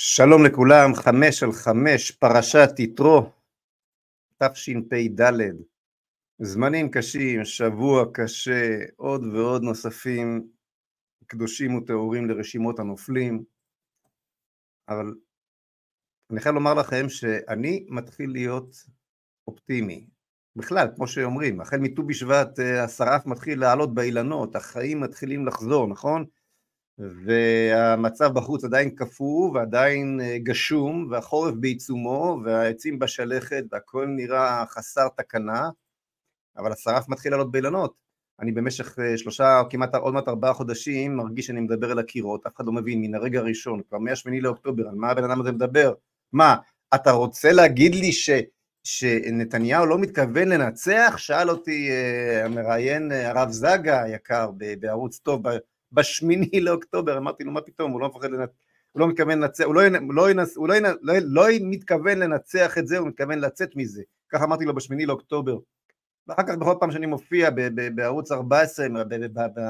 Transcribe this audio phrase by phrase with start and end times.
[0.00, 3.32] שלום לכולם, חמש על חמש, פרשת יתרו,
[4.42, 5.30] תשפ"ד,
[6.38, 10.48] זמנים קשים, שבוע קשה, עוד ועוד נוספים,
[11.26, 13.42] קדושים וטהורים לרשימות הנופלים,
[14.88, 15.14] אבל
[16.30, 18.76] אני חייב לומר לכם שאני מתחיל להיות
[19.48, 20.06] אופטימי,
[20.56, 26.24] בכלל, כמו שאומרים, החל מט"ו בשבט אה, השרף מתחיל לעלות באילנות, החיים מתחילים לחזור, נכון?
[26.98, 35.68] והמצב בחוץ עדיין קפוא ועדיין אה, גשום והחורף בעיצומו והעצים בשלכת והכל נראה חסר תקנה
[36.56, 37.94] אבל השרף מתחיל לעלות באילנות
[38.40, 42.46] אני במשך אה, שלושה או כמעט עוד מעט ארבעה חודשים מרגיש שאני מדבר אל הקירות
[42.46, 45.52] אף אחד לא מבין מן הרגע הראשון כבר מהשמיני לאוקטובר על מה הבן אדם הזה
[45.52, 45.94] מדבר
[46.32, 46.56] מה
[46.94, 48.30] אתה רוצה להגיד לי ש...
[48.84, 51.14] שנתניהו לא מתכוון לנצח?
[51.16, 55.42] שאל אותי uh, המראיין הרב זגה היקר בערוץ טוב
[55.92, 58.52] בשמיני לאוקטובר, אמרתי לו מה פתאום, הוא לא מפחד לנצח,
[58.92, 62.78] הוא לא מתכוון לנצח, הוא לא, לא, ינס, הוא לא, ינס, לא, לא מתכוון לנצח
[62.78, 65.58] את זה, הוא מתכוון לצאת מזה, ככה אמרתי לו בשמיני לאוקטובר.
[66.26, 69.60] ואחר כך בכל פעם שאני מופיע ב, ב, בערוץ 14, ב, ב, ב,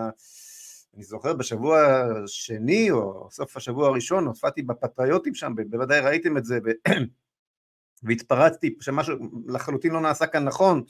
[0.94, 1.80] אני זוכר בשבוע
[2.24, 6.58] השני או סוף השבוע הראשון, הופעתי בפטריוטים שם, בוודאי ראיתם את זה,
[8.02, 9.14] והתפרצתי, שמשהו
[9.46, 10.82] לחלוטין לא נעשה כאן נכון,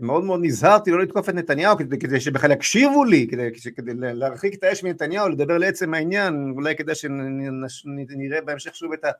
[0.00, 4.54] מאוד מאוד נזהרתי לא לתקוף את נתניהו כדי, כדי שבכלל יקשיבו לי, כדי, כדי להרחיק
[4.54, 9.10] את האש מנתניהו, לדבר לעצם העניין, אולי כדי שנראה בהמשך שוב את ה...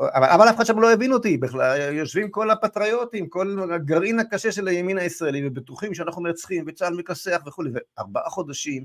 [0.00, 4.52] אבל, אבל אף אחד שם לא הבין אותי בכלל, יושבים כל הפטריוטים, כל הגרעין הקשה
[4.52, 8.84] של הימין הישראלי, ובטוחים שאנחנו מרצחים, וצה"ל מכסח וכולי, וארבעה חודשים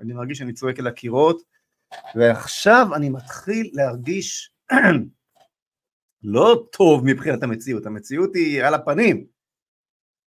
[0.00, 1.42] אני מרגיש שאני צועק אל הקירות,
[2.14, 4.50] ועכשיו אני מתחיל להרגיש
[6.22, 9.26] לא טוב מבחינת המציאות, המציאות היא על הפנים,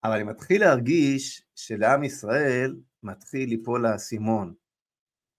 [0.03, 4.53] אבל אני מתחיל להרגיש שלעם ישראל מתחיל ליפול האסימון,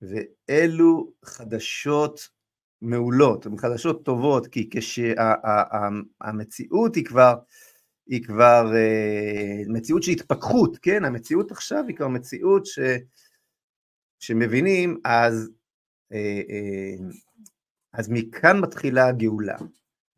[0.03, 2.29] ואלו חדשות
[2.83, 6.15] מעולות, חדשות טובות, כי כשהמציאות
[6.95, 7.35] היא כבר,
[8.07, 11.05] היא כבר אה, מציאות של התפכחות, כן?
[11.05, 12.79] המציאות עכשיו היא כבר מציאות ש,
[14.19, 15.51] שמבינים, אז,
[16.13, 16.95] אה, אה,
[17.93, 19.57] אז מכאן מתחילה הגאולה.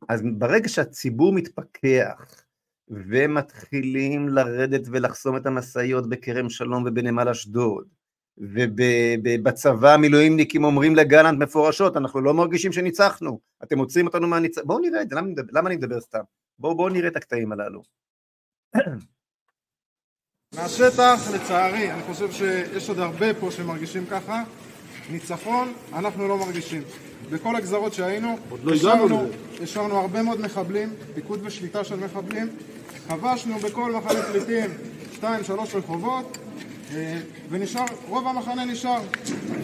[0.08, 2.44] אז ברגע שהציבור מתפכח,
[2.92, 7.84] ומתחילים לרדת ולחסום את המשאיות בכרם שלום ובנמל אשדוד,
[8.38, 15.02] ובצבא המילואימניקים אומרים לגלנט מפורשות, אנחנו לא מרגישים שניצחנו, אתם מוצאים אותנו מהניצחון, בואו נראה
[15.02, 16.20] את זה, למה, למה אני מדבר סתם?
[16.58, 17.82] בואו בוא נראה את הקטעים הללו.
[20.54, 24.42] מהשטח, לצערי, אני חושב שיש עוד הרבה פה שמרגישים ככה,
[25.10, 26.82] ניצחון אנחנו לא מרגישים.
[27.31, 29.26] בכל הגזרות שהיינו, לא השארנו,
[29.62, 32.48] השארנו הרבה מאוד מחבלים, פיקוד ושליטה של מחבלים,
[33.08, 34.70] כבשנו בכל מחנה פליטים
[35.14, 36.38] שתיים, שלוש רחובות,
[36.94, 37.18] אה,
[37.50, 39.00] ונשאר, רוב המחנה נשאר.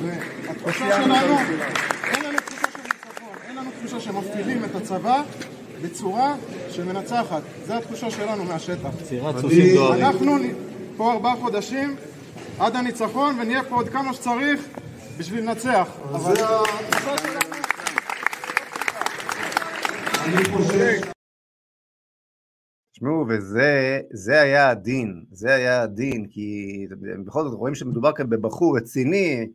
[0.03, 1.39] והתחושה שלנו,
[2.05, 5.23] אין לנו תחושה של ניצחון, אין לנו תחושה שמפעילים את הצבא
[5.83, 6.35] בצורה
[6.71, 7.43] שמנצחת.
[7.67, 8.91] זו התחושה שלנו מהשטח.
[9.93, 10.37] אנחנו
[10.97, 11.97] פה ארבעה חודשים
[12.59, 14.61] עד הניצחון, ונהיה פה עוד כמה שצריך
[15.19, 15.89] בשביל לנצח.
[16.11, 17.55] אבל זה התחושה שלנו...
[20.25, 21.18] אני חושב...
[22.99, 26.87] תשמעו, וזה היה הדין, זה היה הדין, כי
[27.27, 29.49] בכל זאת רואים שמדובר כאן בבחור רציני,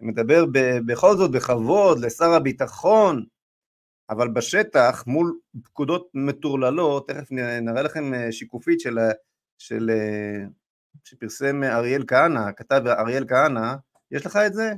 [0.00, 0.44] מדבר
[0.86, 3.24] בכל זאת בכבוד לשר הביטחון,
[4.10, 7.32] אבל בשטח מול פקודות מטורללות, תכף
[7.62, 8.98] נראה לכם אה, שיקופית של,
[9.58, 10.46] של, אה,
[11.04, 13.74] שפרסם אריאל כהנא, כתב אריאל כהנא,
[14.10, 14.72] יש לך את זה?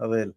[0.00, 0.30] אריאל.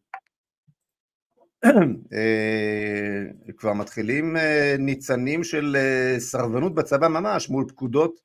[2.14, 8.22] אה, כבר מתחילים אה, ניצנים של אה, סרבנות בצבא ממש מול פקודות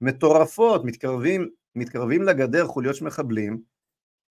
[0.00, 3.60] מטורפות, מתקרבים, מתקרבים לגדר חוליות של מחבלים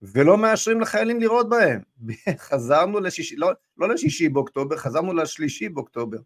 [0.01, 1.81] ולא מאשרים לחיילים לראות בהם.
[2.49, 6.17] חזרנו לשישי, לא, לא לשישי באוקטובר, חזרנו לשלישי באוקטובר.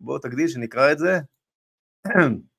[0.00, 1.18] בואו תגדיל שנקרא את זה.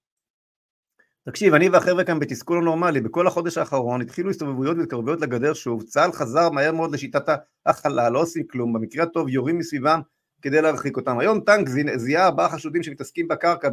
[1.26, 6.12] תקשיב, אני והחבר'ה כאן בתסכול הנורמלי, בכל החודש האחרון התחילו הסתובבויות והתקרבויות לגדר שוב, צה"ל
[6.12, 7.26] חזר מהר מאוד לשיטת
[7.66, 10.02] ההכלה, לא עושים כלום, במקרה הטוב יורים מסביבם
[10.41, 11.20] כדי להרחיק אותם.
[11.20, 13.70] היום טנק זיהה ארבעה חשודים שמתעסקים בקרקע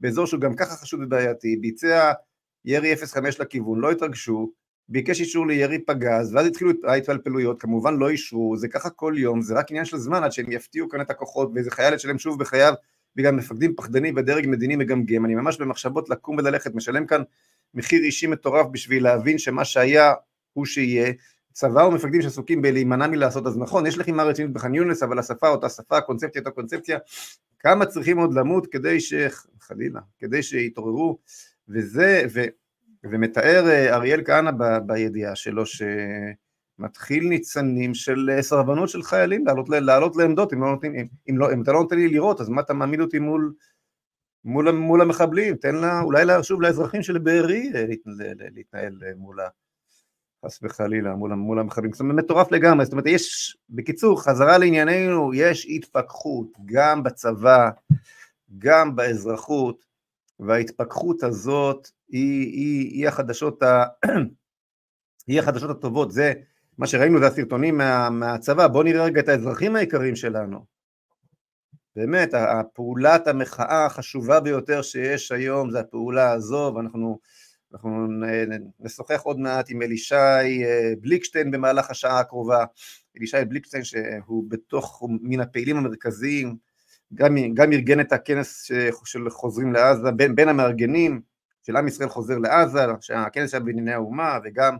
[0.00, 2.12] באזור שהוא גם ככה חשוד ובעייתי, ביצע
[2.64, 4.52] ירי 05 לכיוון, לא התרגשו,
[4.88, 9.54] ביקש אישור לירי פגז, ואז התחילו ההתפלפלויות, כמובן לא אישרו, זה ככה כל יום, זה
[9.54, 12.74] רק עניין של זמן עד שהם יפתיעו כאן את הכוחות, ואיזה חייל ישלם שוב בחייו
[13.16, 17.22] בגלל מפקדים פחדנים ודרג מדיני מגמגם, אני ממש במחשבות לקום וללכת, משלם כאן
[17.74, 20.12] מחיר אישי מטורף בשביל להבין שמה שהיה
[20.52, 21.12] הוא שיהיה,
[21.52, 25.68] צבא ומפקדים שעסוקים בלהימנע מלעשות, אז נכון, יש לחימה רצינית בח'אן יונס, אבל השפה אותה
[25.68, 26.98] שפה, הקונספציה אותה קונספציה,
[27.58, 29.14] כמה צריכים עוד למות כדי ש...
[29.60, 31.18] חלילה, כדי שיתעוררו,
[31.68, 32.44] וזה, ו,
[33.04, 35.82] ומתאר אה, אריאל כהנא ב, בידיעה שלו, ש...
[36.78, 41.38] מתחיל ניצנים של אה, סרבנות של חיילים לעלות, לעלות לעמדות, אם, לא נותנים, אם, אם,
[41.38, 43.52] לא, אם אתה לא נותן לי לראות, אז מה אתה מעמיד אותי מול,
[44.44, 45.56] מול, מול המחבלים?
[45.56, 47.84] תן לה, אולי לה, שוב לאזרחים של בארי אה,
[48.54, 49.48] להתנהל אה, מול ה...
[50.46, 51.92] חס וחלילה, מול, מול המחבלים.
[51.92, 52.84] זאת אומרת, מטורף לגמרי.
[52.84, 57.70] זאת אומרת, יש, בקיצור, חזרה לענייננו, יש התפכחות גם בצבא,
[58.58, 59.84] גם באזרחות,
[60.40, 63.84] וההתפכחות הזאת היא, היא, היא החדשות ה...
[65.26, 66.32] היא החדשות הטובות, זה
[66.78, 70.64] מה שראינו זה הסרטונים מה, מהצבא, בואו נראה רגע את האזרחים היקרים שלנו.
[71.96, 77.18] באמת, הפעולת המחאה החשובה ביותר שיש היום זה הפעולה הזו, ואנחנו
[77.74, 78.08] אנחנו
[78.80, 80.14] נשוחח עוד מעט עם אלישי
[80.64, 82.64] אה, בליקשטיין במהלך השעה הקרובה,
[83.16, 86.56] אלישי בליקשטיין שהוא בתוך, מן הפעילים המרכזיים,
[87.14, 88.70] גם, גם ארגן את הכנס
[89.04, 91.20] של חוזרים לעזה, בין, בין המארגנים
[91.62, 94.76] של עם ישראל חוזר לעזה, שהכנס היה בענייני האומה, וגם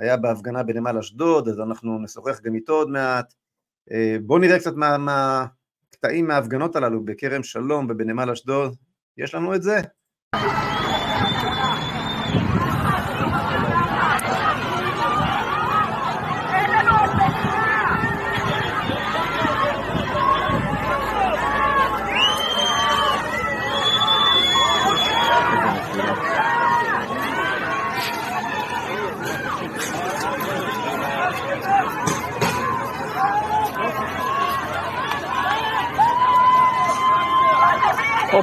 [0.00, 3.34] היה בהפגנה בנמל אשדוד, אז אנחנו נשוחח גם איתו עוד מעט.
[3.92, 5.46] אה, בואו נראה קצת מה, מה
[5.90, 8.76] קטעים מההפגנות הללו בכרם שלום ובנמל אשדוד.
[9.16, 9.80] יש לנו את זה?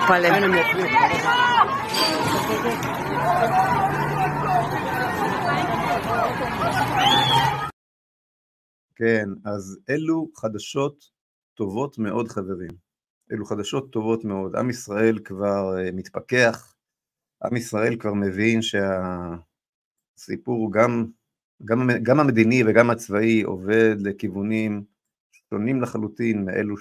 [0.02, 0.30] הופלה.
[8.96, 11.10] כן, אז אלו חדשות
[11.54, 12.72] טובות מאוד חברים.
[13.32, 14.56] אלו חדשות טובות מאוד.
[14.56, 16.76] עם ישראל כבר uh, מתפכח,
[17.44, 18.60] עם ישראל כבר מבין
[20.18, 21.06] שהסיפור גם,
[21.66, 24.84] גם, גם המדיני וגם הצבאי עובד לכיוונים
[25.50, 26.76] שונים לחלוטין מאלו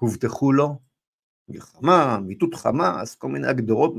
[0.00, 0.91] שהובטחו לו,
[1.48, 3.94] מלחמה, מיטוט חמאס, כל מיני הגדרות,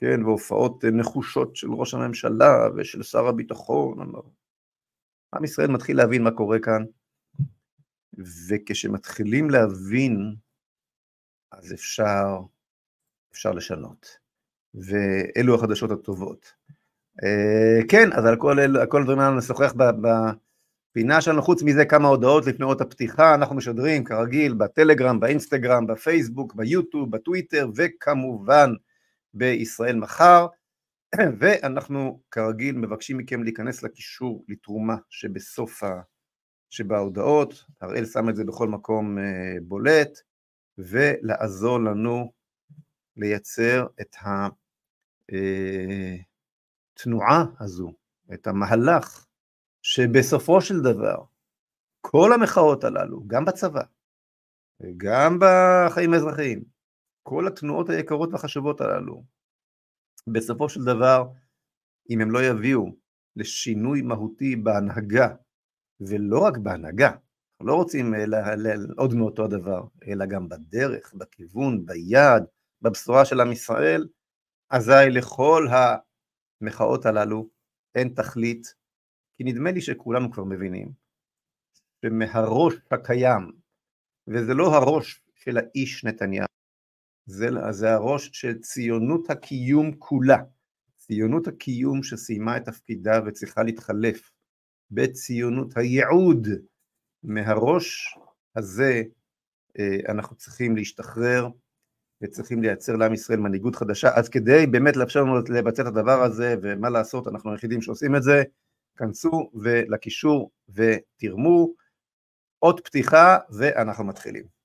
[0.00, 4.12] כן, והופעות נחושות של ראש הממשלה ושל שר הביטחון.
[5.34, 6.84] עם ישראל מתחיל להבין מה קורה כאן,
[8.48, 10.34] וכשמתחילים להבין,
[11.52, 12.40] אז אפשר,
[13.32, 14.18] אפשר לשנות.
[14.74, 16.54] ואלו החדשות הטובות.
[17.24, 18.58] אה, כן, אז על כל,
[19.00, 19.72] הדברים האלה נשוחח
[20.92, 26.54] פינה שלנו, חוץ מזה כמה הודעות לפני אות הפתיחה, אנחנו משדרים כרגיל בטלגרם, באינסטגרם, בפייסבוק,
[26.54, 28.70] ביוטיוב, בטוויטר וכמובן
[29.34, 30.46] בישראל מחר,
[31.38, 36.00] ואנחנו כרגיל מבקשים מכם להיכנס לקישור לתרומה שבסוף ה...
[36.70, 40.18] שבהודעות, הראל שם את זה בכל מקום אה, בולט,
[40.78, 42.32] ולעזור לנו
[43.16, 44.16] לייצר את
[46.96, 47.92] התנועה אה, הזו,
[48.34, 49.27] את המהלך
[49.90, 51.24] שבסופו של דבר,
[52.00, 53.82] כל המחאות הללו, גם בצבא,
[54.80, 56.64] וגם בחיים האזרחיים,
[57.22, 59.24] כל התנועות היקרות והחשובות הללו,
[60.26, 61.28] בסופו של דבר,
[62.10, 62.96] אם הם לא יביאו
[63.36, 65.28] לשינוי מהותי בהנהגה,
[66.00, 68.14] ולא רק בהנהגה, אנחנו לא רוצים
[68.96, 72.44] עוד מאותו הדבר, אלא גם בדרך, בכיוון, ביעד,
[72.82, 74.08] בבשורה של עם ישראל,
[74.70, 75.66] אזי לכל
[76.62, 77.48] המחאות הללו
[77.94, 78.78] אין תכלית
[79.38, 80.92] כי נדמה לי שכולנו כבר מבינים
[82.02, 83.52] שמהראש הקיים,
[84.28, 86.46] וזה לא הראש של האיש נתניהו,
[87.26, 90.38] זה, זה הראש של ציונות הקיום כולה,
[90.96, 94.30] ציונות הקיום שסיימה את תפקידה וצריכה להתחלף
[94.90, 96.48] בציונות הייעוד.
[97.22, 98.18] מהראש
[98.56, 99.02] הזה
[99.78, 101.48] אה, אנחנו צריכים להשתחרר
[102.22, 106.54] וצריכים לייצר לעם ישראל מנהיגות חדשה, אז כדי באמת לאפשר לנו לבצע את הדבר הזה,
[106.62, 108.42] ומה לעשות, אנחנו היחידים שעושים את זה,
[108.98, 109.50] כנסו
[109.88, 111.68] לקישור ותרמו.
[112.58, 114.57] עוד פתיחה ואנחנו מתחילים.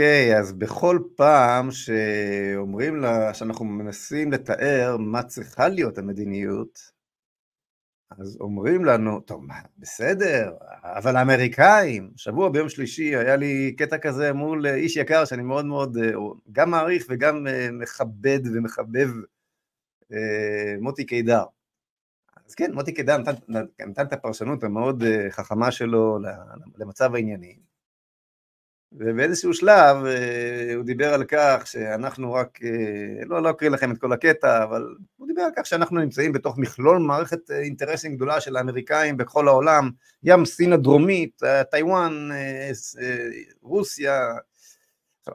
[0.00, 6.78] אוקיי, okay, אז בכל פעם שאומרים לה, שאנחנו מנסים לתאר מה צריכה להיות המדיניות,
[8.10, 9.44] אז אומרים לנו, טוב,
[9.78, 10.52] בסדר,
[10.82, 15.98] אבל האמריקאים, שבוע ביום שלישי היה לי קטע כזה מול איש יקר שאני מאוד מאוד
[16.52, 19.08] גם מעריך וגם מכבד ומחבב
[20.12, 21.44] אה, מוטי קידר.
[22.46, 23.32] אז כן, מוטי קידר נתן,
[23.80, 26.18] נתן את הפרשנות המאוד אה, חכמה שלו
[26.78, 27.58] למצב הענייני,
[28.92, 32.58] ובאיזשהו שלב אה, הוא דיבר על כך שאנחנו רק,
[33.26, 36.58] לא, לא אקריא לכם את כל הקטע, אבל הוא דיבר על כך שאנחנו נמצאים בתוך
[36.58, 39.90] מכלול מערכת אינטרסים גדולה של האמריקאים בכל העולם,
[40.22, 42.28] ים סין הדרומית, טיוואן,
[43.62, 44.20] רוסיה,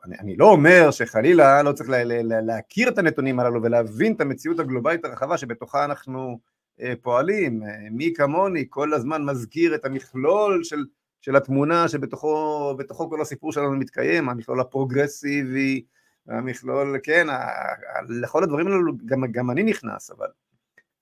[0.05, 4.21] אני, אני לא אומר שחלילה לא צריך לה, לה, להכיר את הנתונים הללו ולהבין את
[4.21, 6.39] המציאות הגלובלית הרחבה שבתוכה אנחנו
[6.81, 7.63] אה, פועלים.
[7.63, 10.85] אה, מי כמוני כל הזמן מזכיר את המכלול של,
[11.25, 15.85] של התמונה שבתוכו כל הסיפור שלנו מתקיים, המכלול הפרוגרסיבי,
[16.27, 20.27] המכלול, כן, ה, ה, לכל הדברים האלו גם, גם אני נכנס, אבל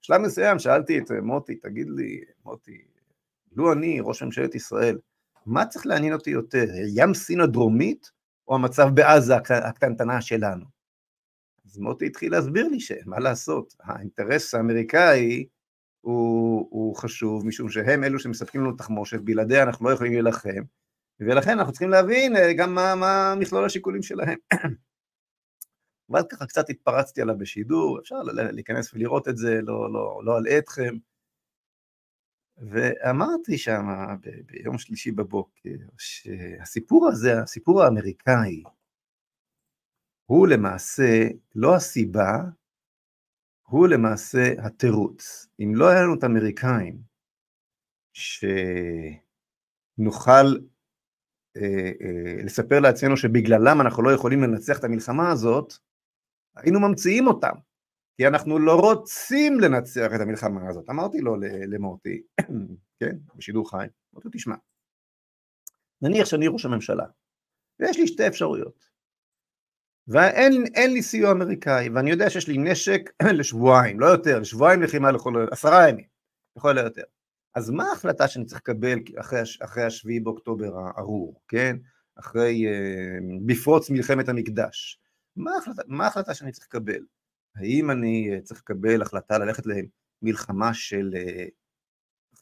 [0.02, 2.84] בשלב מסוים שאלתי את מוטי, תגיד לי, מוטי,
[3.52, 4.98] לו אני ראש ממשלת ישראל,
[5.46, 6.64] מה צריך לעניין אותי יותר,
[6.96, 8.10] ים סין הדרומית
[8.48, 10.64] או המצב בעזה הקטנטנה שלנו.
[11.66, 15.46] אז מוטי התחיל להסביר לי שמה לעשות, האינטרס האמריקאי
[16.04, 20.62] הוא, הוא חשוב, משום שהם אלו שמספקים לנו תחמושת, בלעדיה אנחנו לא יכולים להילחם,
[21.20, 24.38] ולכן אנחנו צריכים להבין אה, גם מה, מה מכלול השיקולים שלהם.
[26.10, 30.58] ואז ככה קצת התפרצתי עליו בשידור, אפשר להיכנס ולראות את זה, לא, לא, לא אלאה
[30.58, 30.96] אתכם.
[32.58, 33.86] ואמרתי שם
[34.46, 38.62] ביום שלישי בבוקר שהסיפור הזה, הסיפור האמריקאי,
[40.26, 42.38] הוא למעשה לא הסיבה,
[43.68, 45.46] הוא למעשה התירוץ.
[45.60, 46.98] אם לא היה לנו את האמריקאים,
[48.12, 49.16] שנוכל
[51.56, 55.72] אה, אה, לספר לעצמנו שבגללם אנחנו לא יכולים לנצח את המלחמה הזאת,
[56.56, 57.54] היינו ממציאים אותם.
[58.16, 60.90] כי אנחנו לא רוצים לנצח את המלחמה הזאת.
[60.90, 61.36] אמרתי לו
[61.68, 62.22] למוטי,
[63.00, 64.54] כן, בשידור חי, אמרתי לו, תשמע,
[66.02, 67.06] נניח שאני ראש הממשלה,
[67.80, 68.84] ויש לי שתי אפשרויות,
[70.08, 75.46] ואין לי סיוע אמריקאי, ואני יודע שיש לי נשק לשבועיים, לא יותר, לשבועיים לחימה לכל,
[75.50, 76.04] עשרה ימים,
[76.56, 77.02] לכל היותר.
[77.54, 81.76] אז מה ההחלטה שאני צריך לקבל אחרי, אחרי השביעי באוקטובר הארור, כן?
[82.16, 85.00] אחרי, אה, בפרוץ מלחמת המקדש?
[85.36, 87.04] מה ההחלטה, מה ההחלטה שאני צריך לקבל?
[87.56, 89.62] האם אני אה, צריך לקבל החלטה ללכת
[90.22, 91.46] למלחמה של אה,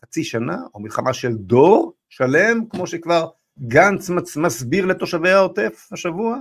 [0.01, 6.41] חצי שנה, או מלחמה של דור שלם, כמו שכבר גנץ מסביר לתושבי העוטף השבוע,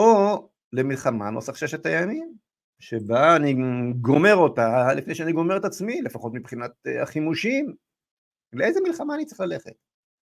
[0.00, 2.34] או למלחמה נוסח ששת הימים,
[2.78, 3.54] שבה אני
[4.00, 7.74] גומר אותה לפני שאני גומר את עצמי, לפחות מבחינת אה, החימושים.
[8.52, 9.72] לאיזה מלחמה אני צריך ללכת?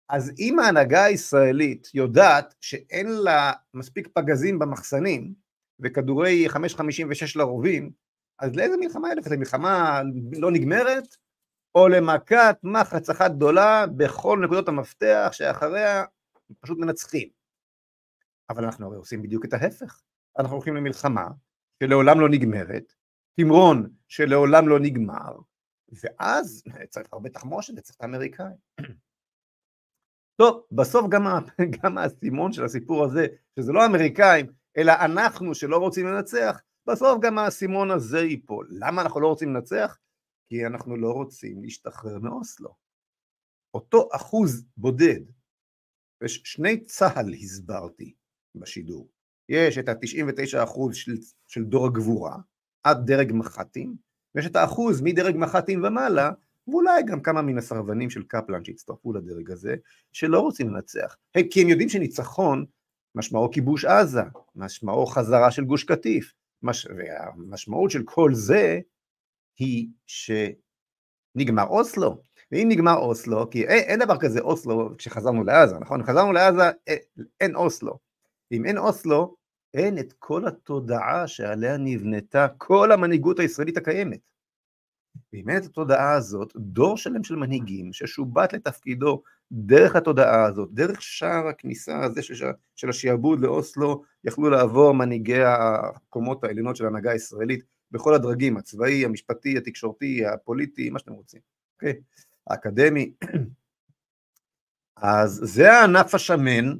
[0.09, 5.33] אז אם ההנהגה הישראלית יודעת שאין לה מספיק פגזים במחסנים,
[5.79, 6.59] וכדורי 5.56
[7.35, 7.91] לרובים,
[8.39, 9.27] אז לאיזה מלחמה ילך?
[9.31, 11.15] למלחמה לא נגמרת,
[11.75, 16.03] או למכת מחץ אחת גדולה בכל נקודות המפתח שאחריה
[16.59, 17.36] פשוט מנצחים.
[18.49, 20.01] אבל אנחנו הרי עושים בדיוק את ההפך.
[20.39, 21.27] אנחנו הולכים למלחמה
[21.83, 22.93] שלעולם לא נגמרת,
[23.39, 25.37] תמרון שלעולם לא נגמר,
[26.03, 28.55] ואז צריך הרבה תחמושת וצריך את האמריקאים.
[30.41, 31.23] טוב, בסוף גם,
[31.83, 33.27] גם האסימון של הסיפור הזה,
[33.59, 34.45] שזה לא האמריקאים,
[34.77, 38.67] אלא אנחנו שלא רוצים לנצח, בסוף גם האסימון הזה ייפול.
[38.71, 39.97] למה אנחנו לא רוצים לנצח?
[40.49, 42.75] כי אנחנו לא רוצים להשתחרר מאוסלו.
[43.73, 45.19] אותו אחוז בודד,
[46.23, 48.13] יש שני צה"ל הסברתי
[48.59, 49.07] בשידור,
[49.49, 52.35] יש את ה-99 אחוז של, של דור הגבורה
[52.83, 53.95] עד דרג מח"טים,
[54.35, 56.31] ויש את האחוז מדרג מח"טים ומעלה,
[56.67, 59.75] ואולי גם כמה מן הסרבנים של קפלן שהצטרפו לדרג הזה,
[60.11, 61.15] שלא רוצים לנצח,
[61.51, 62.65] כי הם יודעים שניצחון
[63.15, 64.21] משמעו כיבוש עזה,
[64.55, 66.33] משמעו חזרה של גוש קטיף,
[66.63, 66.87] מש...
[66.97, 68.79] והמשמעות של כל זה
[69.57, 72.21] היא שנגמר אוסלו,
[72.51, 76.03] ואם נגמר אוסלו, כי אין, אין דבר כזה אוסלו כשחזרנו לעזה, נכון?
[76.03, 76.63] חזרנו לעזה,
[77.41, 78.06] אין אוסלו.
[78.51, 79.35] אם אין אוסלו,
[79.73, 84.19] אין את כל התודעה שעליה נבנתה כל המנהיגות הישראלית הקיימת.
[85.33, 91.01] ואם אין את התודעה הזאת, דור שלם של מנהיגים ששובט לתפקידו דרך התודעה הזאת, דרך
[91.01, 97.63] שער הכניסה הזה של, של השעבוד לאוסלו, יכלו לעבור מנהיגי הקומות העליונות של ההנהגה הישראלית
[97.91, 101.41] בכל הדרגים, הצבאי, המשפטי, התקשורתי, הפוליטי, מה שאתם רוצים,
[101.75, 101.93] אוקיי?
[102.47, 103.13] האקדמי.
[104.95, 106.75] אז זה הענף השמן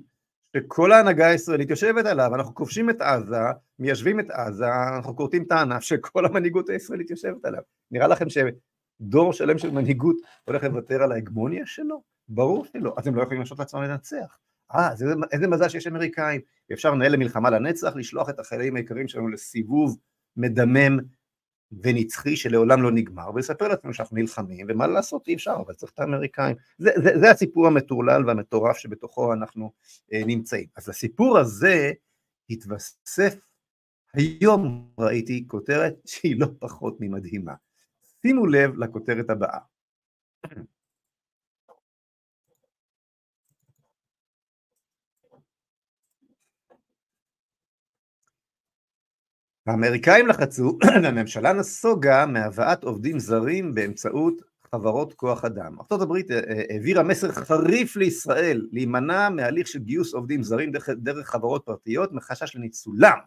[0.57, 3.37] שכל ההנהגה הישראלית יושבת עליו, אנחנו כובשים את עזה,
[3.79, 7.61] מיישבים את עזה, אנחנו כורתים את הענף שכל המנהיגות הישראלית יושבת עליו.
[7.91, 12.03] נראה לכם שדור שלם של מנהיגות הולך לוותר על ההגמוניה שלו?
[12.29, 14.37] ברור שלא, אז הם לא יכולים לעשות לעצמם לנצח.
[14.75, 16.41] אה, איזה, איזה מזל שיש אמריקאים,
[16.73, 19.97] אפשר לנהל למלחמה לנצח, לשלוח את החיילים היקרים שלנו לסיבוב
[20.37, 20.99] מדמם
[21.71, 25.99] ונצחי שלעולם לא נגמר, ולספר לעצמנו שאנחנו נלחמים, ומה לעשות אי אפשר, אבל צריך את
[25.99, 26.55] האמריקאים.
[26.77, 29.71] זה, זה, זה הסיפור המטורלל והמטורף שבתוכו אנחנו
[30.13, 30.67] אה, נמצאים.
[30.75, 31.91] אז לסיפור הזה
[32.49, 33.35] התווסף
[34.13, 37.53] היום ראיתי כותרת שהיא לא פחות ממדהימה.
[38.21, 39.59] שימו לב לכותרת הבאה.
[49.67, 55.75] האמריקאים לחצו והממשלה נסוגה מהבאת עובדים זרים באמצעות חברות כוח אדם.
[55.91, 61.27] ארה"ב אה, אה, העבירה מסר חריף לישראל להימנע מהליך של גיוס עובדים זרים דרך, דרך
[61.27, 63.17] חברות פרטיות מחשש לניצולם.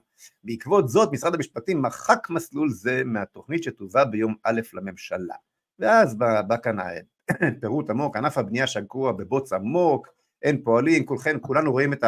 [0.44, 5.34] בעקבות זאת משרד המשפטים מחק מסלול זה מהתוכנית שתובא ביום א' לממשלה.
[5.78, 6.76] ואז בא, בא כאן
[7.60, 10.08] פירוט עמוק, ענף הבנייה שקוע בבוץ עמוק,
[10.42, 12.04] אין פועלים, כולכם, כולנו רואים את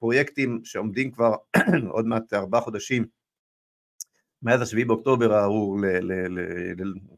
[0.00, 1.34] הפרויקטים שעומדים כבר
[1.88, 3.06] עוד מעט ארבעה חודשים.
[4.42, 5.78] מאז השביעי באוקטובר הארור,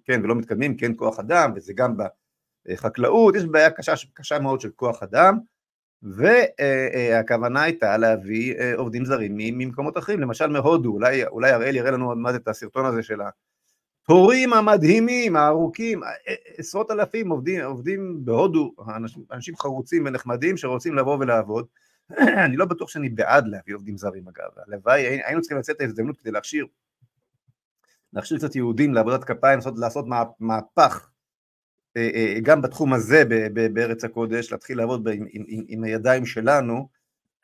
[0.04, 1.96] כן, ולא מתקדמים, כן כוח אדם, וזה גם
[2.68, 5.38] בחקלאות, יש בעיה קשה, קשה מאוד של כוח אדם,
[6.02, 12.08] והכוונה הייתה להביא אה, עובדים זרים ממקומות אחרים, למשל מהודו, אולי, אולי הראל יראה לנו
[12.08, 13.20] עוד מעט את הסרטון הזה של
[14.02, 20.94] התורים המדהימים, הארוכים, אה, אה, עשרות אלפים עובדים, עובדים בהודו, אנשים, אנשים חרוצים ונחמדים שרוצים
[20.94, 21.66] לבוא ולעבוד,
[22.46, 26.18] אני לא בטוח שאני בעד להביא עובדים זרים אגב, הלוואי, היינו צריכים לצאת את ההזדמנות
[26.18, 26.66] כדי להכשיר
[28.12, 30.06] להכשיר קצת יהודים לעבודת כפיים, לעשות, לעשות
[30.40, 31.10] מהפך
[31.96, 33.22] אה, אה, גם בתחום הזה
[33.72, 36.88] בארץ הקודש, להתחיל לעבוד עם, עם, עם, עם הידיים שלנו,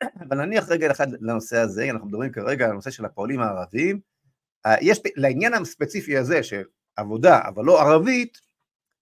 [0.27, 3.99] אבל נניח רגע אחד לנושא הזה, אנחנו מדברים כרגע על הנושא של הפועלים הערבים,
[4.65, 6.63] אה, יש, לעניין הספציפי הזה של
[6.95, 8.41] עבודה, אבל לא ערבית,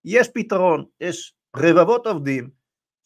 [0.05, 2.49] יש פתרון, יש רבבות עובדים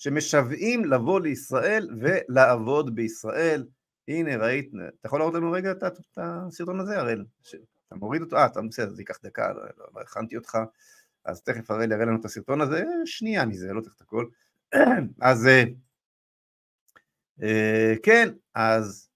[0.01, 3.67] שמשוועים לבוא לישראל ולעבוד בישראל.
[4.07, 5.83] הנה ראית, אתה יכול להראות לנו רגע את
[6.17, 7.25] הסרטון הזה, הראל?
[7.87, 10.57] אתה מוריד אותו, אה, אתה בסדר, זה ייקח דקה, לא, לא, לא הכנתי אותך,
[11.25, 14.25] אז תכף הראל יראה לנו את הסרטון הזה, שנייה מזה, לא צריך את הכל.
[15.21, 15.63] אז אה,
[17.41, 19.09] אה, כן, אז,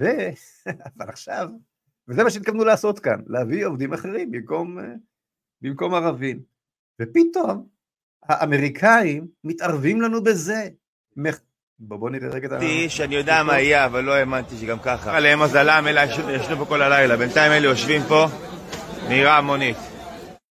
[0.00, 0.04] ו...
[0.96, 1.48] אבל עכשיו,
[2.08, 4.94] וזה מה שהתכוונו לעשות כאן, להביא עובדים אחרים במקום, אה,
[5.60, 6.42] במקום ערבים.
[7.02, 7.75] ופתאום
[8.28, 10.68] האמריקאים מתערבים לנו בזה,
[11.78, 12.88] בוא, נראה רגע את ה...
[12.88, 15.16] שאני יודע מה יהיה, אבל לא האמנתי שגם ככה.
[15.16, 17.16] עליהם מזלם, אלה ישנו פה כל הלילה.
[17.16, 18.26] בינתיים אלה יושבים פה,
[19.08, 19.76] נראה המונית.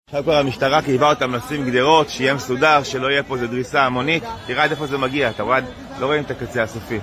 [0.08, 4.24] עכשיו כבר המשטרה קייבה אותם לשים גדרות, שיהיה מסודר, שלא יהיה פה איזה דריסה המונית.
[4.46, 5.58] תראה עד איפה זה מגיע, אתה רואה?
[6.00, 6.98] לא רואים את הקצה הסופי.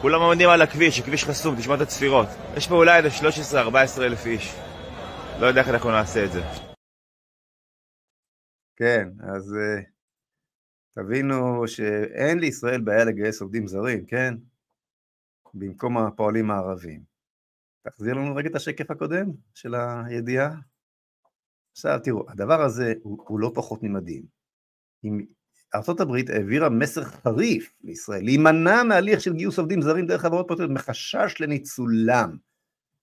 [0.00, 2.28] כולם עומדים על הכביש, הכביש חסום, תשמע את הצפירות.
[2.56, 3.08] יש פה אולי איזה
[3.98, 4.52] 13-14 אלף איש.
[5.40, 6.71] לא יודע איך אנחנו נעשה את זה.
[8.82, 9.52] כן, אז...
[9.52, 9.92] Uh...
[10.94, 14.34] תבינו שאין לישראל בעיה לגייס עובדים זרים, כן?
[15.54, 17.02] במקום הפועלים הערבים.
[17.82, 20.54] תחזיר לנו רגע את השקף הקודם של הידיעה.
[21.72, 24.22] עכשיו תראו, הדבר הזה הוא, הוא לא פחות ממדהים.
[25.04, 25.24] אם
[25.74, 31.36] ארה"ב העבירה מסר חריף לישראל, להימנע מהליך של גיוס עובדים זרים דרך חברות פרטיות, מחשש
[31.40, 32.36] לניצולם.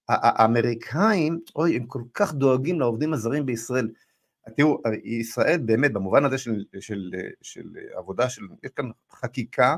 [0.09, 3.89] האמריקאים, אוי, הם כל כך דואגים לעובדים הזרים בישראל.
[4.55, 7.63] תראו, ישראל באמת במובן הזה של, של, של
[7.95, 9.75] עבודה, של, יש כאן חקיקה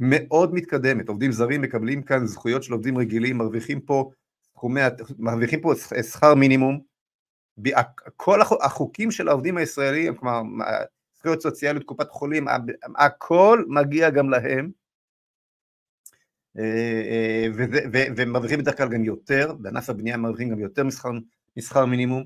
[0.00, 4.10] מאוד מתקדמת, עובדים זרים מקבלים כאן זכויות של עובדים רגילים, מרוויחים פה
[4.44, 4.80] סכומי,
[5.18, 6.80] מרוויחים פה שכר מינימום,
[8.16, 10.42] כל החוקים של העובדים הישראלים, כלומר
[11.18, 12.46] זכויות סוציאליות, קופת חולים,
[12.96, 14.70] הכל מגיע גם להם,
[16.58, 17.46] אה, אה,
[18.16, 20.82] ומרוויחים בדרך כלל גם יותר, בענף הבנייה מרוויחים גם יותר
[21.56, 22.24] משכר מינימום,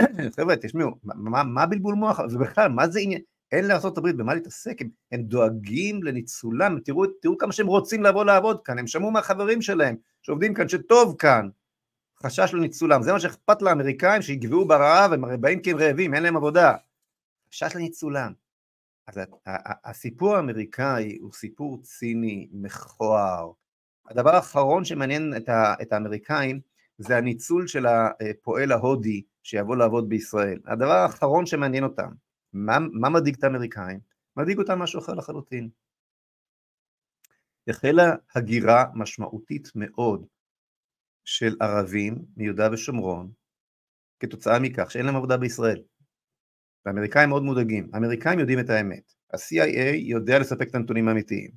[0.36, 2.18] חבר'ה, תשמעו, מה, מה בלבול מוח?
[2.18, 3.20] ובכלל, מה זה עניין?
[3.52, 8.60] אין לארה"ב במה להתעסק, הם, הם דואגים לניצולם, תראו, תראו כמה שהם רוצים לבוא לעבוד
[8.64, 11.48] כאן, הם שמעו מהחברים שלהם שעובדים כאן, שטוב כאן,
[12.22, 16.22] חשש לניצולם, זה מה שאכפת לאמריקאים שיגבעו ברעב, הם הרי באים כי הם רעבים, אין
[16.22, 16.74] להם עבודה,
[17.50, 18.32] חשש לניצולם.
[19.06, 19.20] אז
[19.84, 23.50] הסיפור האמריקאי הוא סיפור ציני, מכוער.
[24.06, 25.34] הדבר האחרון שמעניין
[25.82, 26.60] את האמריקאים
[26.98, 30.58] זה הניצול של הפועל ההודי שיבוא לעבוד בישראל.
[30.66, 32.10] הדבר האחרון שמעניין אותם,
[32.52, 34.00] מה, מה מדאיג את האמריקאים?
[34.36, 35.68] מדאיג אותם משהו אחר לחלוטין.
[37.68, 40.26] החלה הגירה משמעותית מאוד
[41.24, 43.32] של ערבים מיהודה ושומרון
[44.20, 45.82] כתוצאה מכך שאין להם עבודה בישראל.
[46.86, 47.90] והאמריקאים מאוד מודאגים.
[47.92, 49.12] האמריקאים יודעים את האמת.
[49.32, 51.50] ה-CIA יודע לספק את הנתונים האמיתיים.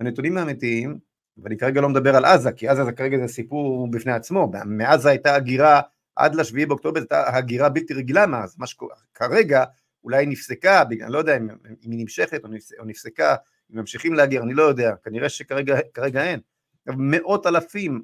[0.00, 0.98] הנתונים האמיתיים,
[1.38, 5.08] ואני כרגע לא מדבר על עזה, כי עזה זה כרגע זה סיפור בפני עצמו, מעזה
[5.08, 5.80] הייתה הגירה
[6.16, 9.64] עד לשביעי באוקטובר הייתה הגירה בלתי רגילה מאז, מה שכרגע
[10.04, 11.48] אולי נפסקה, אני לא יודע אם,
[11.84, 12.44] אם היא נמשכת
[12.78, 13.36] או נפסקה,
[13.72, 16.40] אם ממשיכים להגר, אני לא יודע, כנראה שכרגע אין,
[16.86, 18.02] מאות אלפים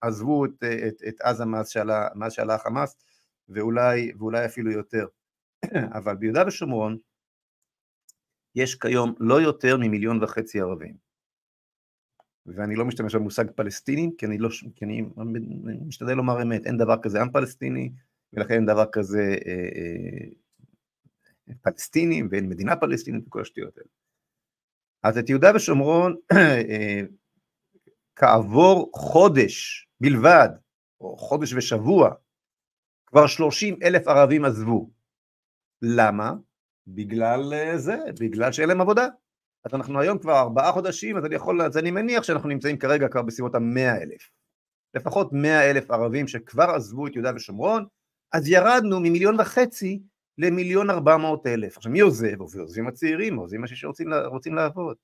[0.00, 2.96] עזבו את, את, את עזה מאז שעלה, מאז שעלה החמאס,
[3.48, 5.06] ואולי, ואולי אפילו יותר,
[5.98, 6.98] אבל ביהודה ושומרון
[8.54, 11.03] יש כיום לא יותר ממיליון וחצי ערבים.
[12.46, 15.02] ואני לא משתמש במושג פלסטינים, כי אני, לא, כי אני
[15.86, 17.90] משתדל לומר אמת, אין דבר כזה עם פלסטיני,
[18.32, 19.68] ולכן אין דבר כזה אה,
[21.48, 23.88] אה, פלסטינים, ואין מדינה פלסטינית וכל השטויות האלה.
[25.02, 27.00] אז את יהודה ושומרון, אה,
[28.16, 30.48] כעבור חודש בלבד,
[31.00, 32.10] או חודש ושבוע,
[33.06, 34.90] כבר 30 אלף ערבים עזבו.
[35.82, 36.32] למה?
[36.86, 39.08] בגלל אה, זה, בגלל שאין להם עבודה.
[39.64, 43.08] אז אנחנו היום כבר ארבעה חודשים, אז אני יכול, אז אני מניח שאנחנו נמצאים כרגע
[43.08, 44.30] כבר בסביבות המאה אלף.
[44.94, 47.86] לפחות מאה אלף ערבים שכבר עזבו את יהודה ושומרון,
[48.32, 50.02] אז ירדנו ממיליון וחצי
[50.38, 51.76] למיליון ארבע מאות אלף.
[51.76, 52.40] עכשיו מי עוזב?
[52.40, 54.96] עוזבים הצעירים, עוזבים אנשים שרוצים לעבוד.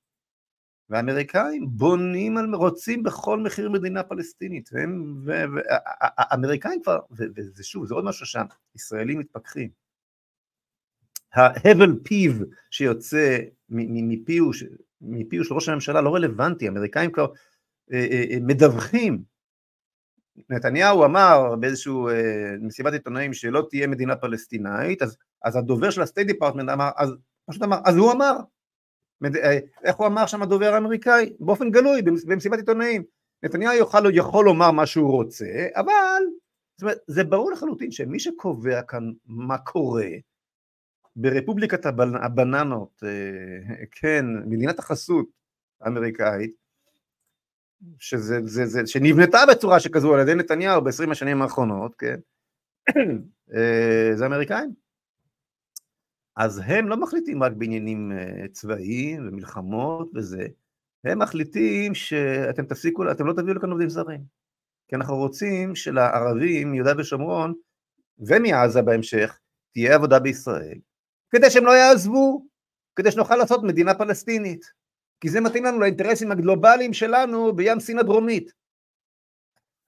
[0.89, 4.69] והאמריקאים בונים, על, רוצים בכל מחיר מדינה פלסטינית,
[5.23, 8.45] והאמריקאים כבר, וזה שוב, זה עוד משהו שם,
[8.75, 9.80] ישראלים מתפכחים.
[11.33, 12.31] ההבל פיו
[12.71, 13.37] שיוצא
[13.69, 14.49] מפיו,
[15.01, 17.27] מפיו של ראש הממשלה לא רלוונטי, האמריקאים כבר
[17.93, 19.23] אה, אה, אה, מדווחים.
[20.49, 22.09] נתניהו אמר באיזשהו
[22.61, 27.09] מסיבת עיתונאים שלא תהיה מדינה פלסטינאית, אז, אז הדובר של ה State Department אמר, אז
[27.49, 28.37] פשוט אמר, אז הוא אמר,
[29.83, 31.33] איך הוא אמר שם הדובר האמריקאי?
[31.39, 33.03] באופן גלוי, במסיבת עיתונאים.
[33.43, 36.23] נתניהו יכול, יכול לומר מה שהוא רוצה, אבל
[36.77, 40.07] זאת אומרת, זה ברור לחלוטין שמי שקובע כאן מה קורה
[41.15, 41.85] ברפובליקת
[42.23, 45.25] הבננות, אה, כן, מדינת החסות
[45.81, 46.55] האמריקאית,
[47.99, 52.19] שזה, זה, זה, שנבנתה בצורה שכזו על ידי נתניהו בעשרים השנים האחרונות, כן,
[53.55, 54.73] אה, זה אמריקאים.
[56.35, 60.47] אז הם לא מחליטים רק בעניינים אה, צבאיים ומלחמות וזה,
[61.03, 64.21] הם מחליטים שאתם תפסיקו, אתם לא תביאו לכאן עובדים זרים.
[64.87, 67.53] כי אנחנו רוצים שלערבים מיהודה ושומרון
[68.19, 69.39] ומעזה בהמשך
[69.73, 70.79] תהיה עבודה בישראל,
[71.31, 72.45] כדי שהם לא יעזבו,
[72.95, 74.65] כדי שנוכל לעשות מדינה פלסטינית.
[75.21, 78.53] כי זה מתאים לנו לאינטרסים הגלובליים שלנו בים סין הדרומית.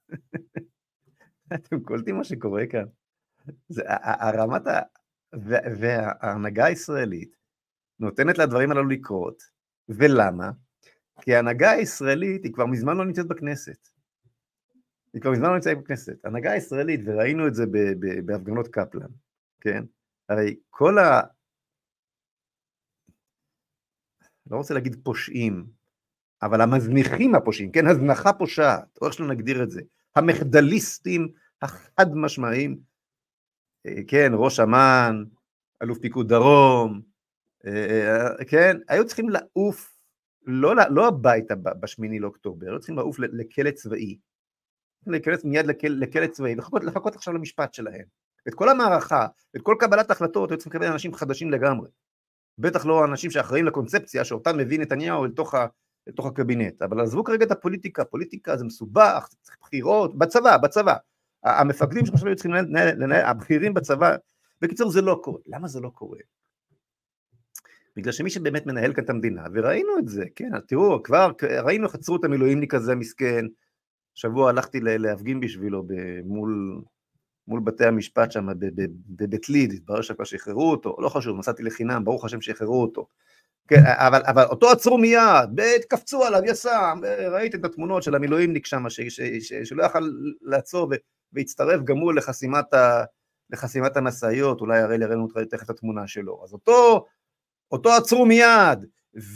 [1.54, 2.84] אתם קולטים מה שקורה כאן?
[3.68, 4.62] זה, הרמת,
[5.80, 7.36] וההנהגה הישראלית
[8.00, 9.42] נותנת לדברים הללו לקרות,
[9.88, 10.50] ולמה?
[11.20, 13.88] כי ההנהגה הישראלית היא כבר מזמן לא נמצאת בכנסת.
[15.12, 16.24] היא כבר מזמן לא נמצאת בכנסת.
[16.24, 17.64] ההנהגה הישראלית, וראינו את זה
[18.24, 19.10] בהפגנות קפלן,
[19.60, 19.84] כן?
[20.28, 21.20] הרי כל ה...
[24.50, 25.66] לא רוצה להגיד פושעים,
[26.42, 27.86] אבל המזניחים הפושעים, כן?
[27.86, 29.80] הזנחה פושעת, או איך שלא נגדיר את זה,
[30.16, 31.28] המחדליסטים
[31.62, 32.78] החד משמעיים,
[33.86, 35.24] אה, כן, ראש אמ"ן,
[35.82, 37.02] אלוף פיקוד דרום,
[37.66, 39.98] אה, אה, כן, היו צריכים לעוף,
[40.42, 44.18] לא, לא הביתה בשמיני לאוקטובר, היו צריכים לעוף לכלא צבאי,
[45.06, 48.04] לכלא, מיד לכלא צבאי, לחכות, לחכות עכשיו למשפט שלהם.
[48.48, 49.26] את כל המערכה,
[49.56, 51.88] את כל קבלת החלטות, היו צריכים לקבל אנשים חדשים לגמרי.
[52.58, 55.66] בטח לא אנשים שאחראים לקונספציה שאותם מביא נתניהו לתוך, ה,
[56.06, 56.82] לתוך הקבינט.
[56.82, 60.96] אבל עזבו כרגע את הפוליטיקה, פוליטיקה זה מסובך, צריך בחירות, בצבא, בצבא.
[61.44, 64.16] המפקדים שעכשיו היו צריכים לנהל, לנהל, הבכירים בצבא,
[64.60, 65.40] בקיצור זה לא קורה.
[65.46, 66.18] למה זה לא קורה?
[67.96, 71.30] בגלל שמי שבאמת מנהל כאן את המדינה, וראינו את זה, כן, תראו, כבר
[71.62, 73.44] ראינו איך עצרו את המילואימניק הזה המסכן,
[74.14, 75.86] שבוע הלכתי להפגין בשבילו
[76.24, 76.80] מול,
[77.48, 78.46] מול בתי המשפט שם
[79.08, 83.06] בבית ליד, התברר שכבר שחררו אותו, לא חשוב, נסעתי לחינם, ברוך השם שחררו אותו.
[83.68, 88.84] כן, אבל, אבל אותו עצרו מיד, קפצו עליו, יס"מ, ראיתם את התמונות של המילואימניק שם,
[89.64, 90.10] שלא יכל
[90.42, 90.92] לעצור
[91.32, 92.64] והצטרף גם הוא לחסימת,
[93.50, 96.40] לחסימת המשאיות, אולי הרי לראינו תכף את התמונה שלו.
[96.44, 97.04] אז אותו,
[97.72, 98.84] אותו עצרו מיד,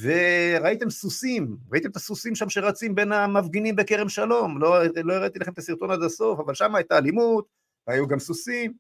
[0.03, 5.53] וראיתם סוסים, ראיתם את הסוסים שם שרצים בין המפגינים בכרם שלום, לא, לא הראיתי לכם
[5.53, 7.58] את הסרטון עד הסוף, אבל שם הייתה אלימות,
[7.89, 8.73] והיו גם סוסים.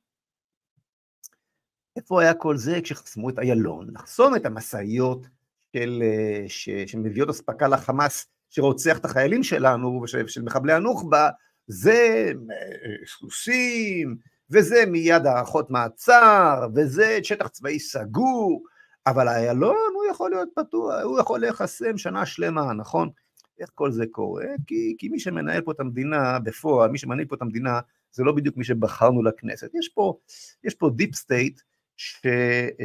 [1.96, 3.88] איפה היה כל זה כשחסמו את איילון?
[3.94, 5.26] לחסום את המשאיות
[5.76, 6.02] של,
[6.48, 11.30] ש, שמביאות אספקה לחמאס שרוצח את החיילים שלנו, של, של מחבלי הנוח'בה,
[11.66, 14.16] זה אה, סוסים,
[14.50, 18.62] וזה מיד הארכות מעצר, וזה שטח צבאי סגור,
[19.06, 23.10] אבל איילון הוא יכול להיות פתוח, הוא יכול להיחסם שנה שלמה, נכון?
[23.60, 24.46] איך כל זה קורה?
[24.66, 27.80] כי, כי מי שמנהל פה את המדינה בפועל, מי שמנהל פה את המדינה,
[28.12, 29.70] זה לא בדיוק מי שבחרנו לכנסת.
[29.74, 30.18] יש פה,
[30.64, 31.60] יש פה deep state
[31.96, 32.26] ש,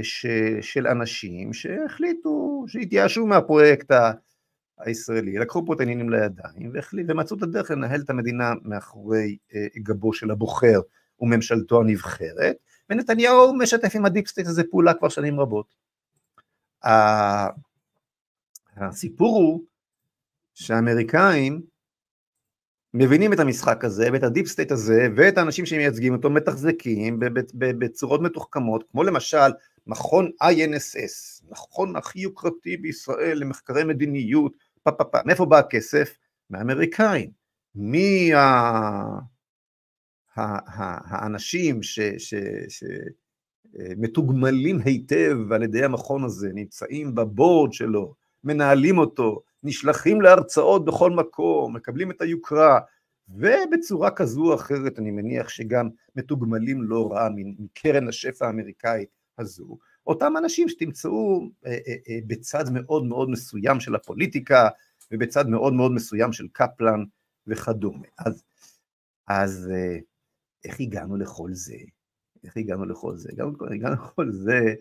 [0.03, 0.25] ש,
[0.61, 3.91] של אנשים שהחליטו, שהתייאשו מהפרויקט
[4.79, 9.67] הישראלי, לקחו פה את העניינים לידיים והחליט, ומצאו את הדרך לנהל את המדינה מאחורי אה,
[9.77, 10.79] גבו של הבוחר
[11.19, 12.55] וממשלתו הנבחרת,
[12.89, 15.75] ונתניהו משתף עם ה deep state הזה פעולה כבר שנים רבות.
[18.77, 19.63] הסיפור הוא
[20.53, 21.61] שהאמריקאים
[22.93, 27.19] מבינים את המשחק הזה ואת ה deep state הזה ואת האנשים שמייצגים אותו מתחזקים
[27.53, 29.51] בצורות מתוחכמות, כמו למשל
[29.87, 34.53] מכון INSS, מכון הכי יוקרתי בישראל למחקרי מדיניות,
[34.83, 36.17] פה פה פה, מאיפה בא הכסף?
[36.49, 37.31] מהאמריקאים,
[37.75, 38.31] מי
[40.35, 41.79] האנשים
[43.89, 51.75] שמתוגמלים היטב על ידי המכון הזה, נמצאים בבורד שלו, מנהלים אותו, נשלחים להרצאות בכל מקום,
[51.75, 52.79] מקבלים את היוקרה,
[53.29, 60.33] ובצורה כזו או אחרת אני מניח שגם מתוגמלים לא רע מקרן השפע האמריקאית הזו, אותם
[60.37, 64.69] אנשים שתמצאו אה, אה, אה, בצד מאוד מאוד מסוים של הפוליטיקה
[65.11, 67.03] ובצד מאוד מאוד מסוים של קפלן
[67.47, 68.07] וכדומה.
[68.17, 68.43] אז,
[69.27, 69.71] אז
[70.65, 71.75] איך הגענו לכל זה?
[72.43, 73.29] איך הגענו לכל זה?
[73.31, 74.73] הגענו, הגענו לכל זה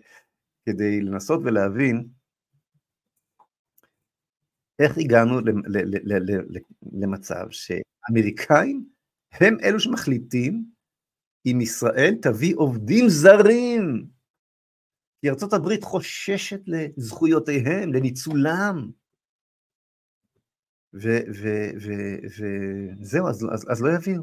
[0.66, 2.09] כדי לנסות ולהבין
[4.83, 5.40] איך הגענו
[6.92, 8.85] למצב שאמריקאים
[9.33, 10.64] הם אלו שמחליטים
[11.47, 14.07] אם ישראל תביא עובדים זרים,
[15.21, 18.90] כי הברית חוששת לזכויותיהם, לניצולם.
[20.95, 21.29] וזהו,
[23.29, 24.23] אז, אז, אז לא יביאו.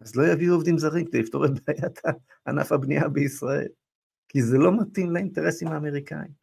[0.00, 1.98] אז לא יביאו עובדים זרים כדי לפתור את בעיית
[2.46, 3.68] ענף הבנייה בישראל,
[4.28, 6.40] כי זה לא מתאים לאינטרסים האמריקאים.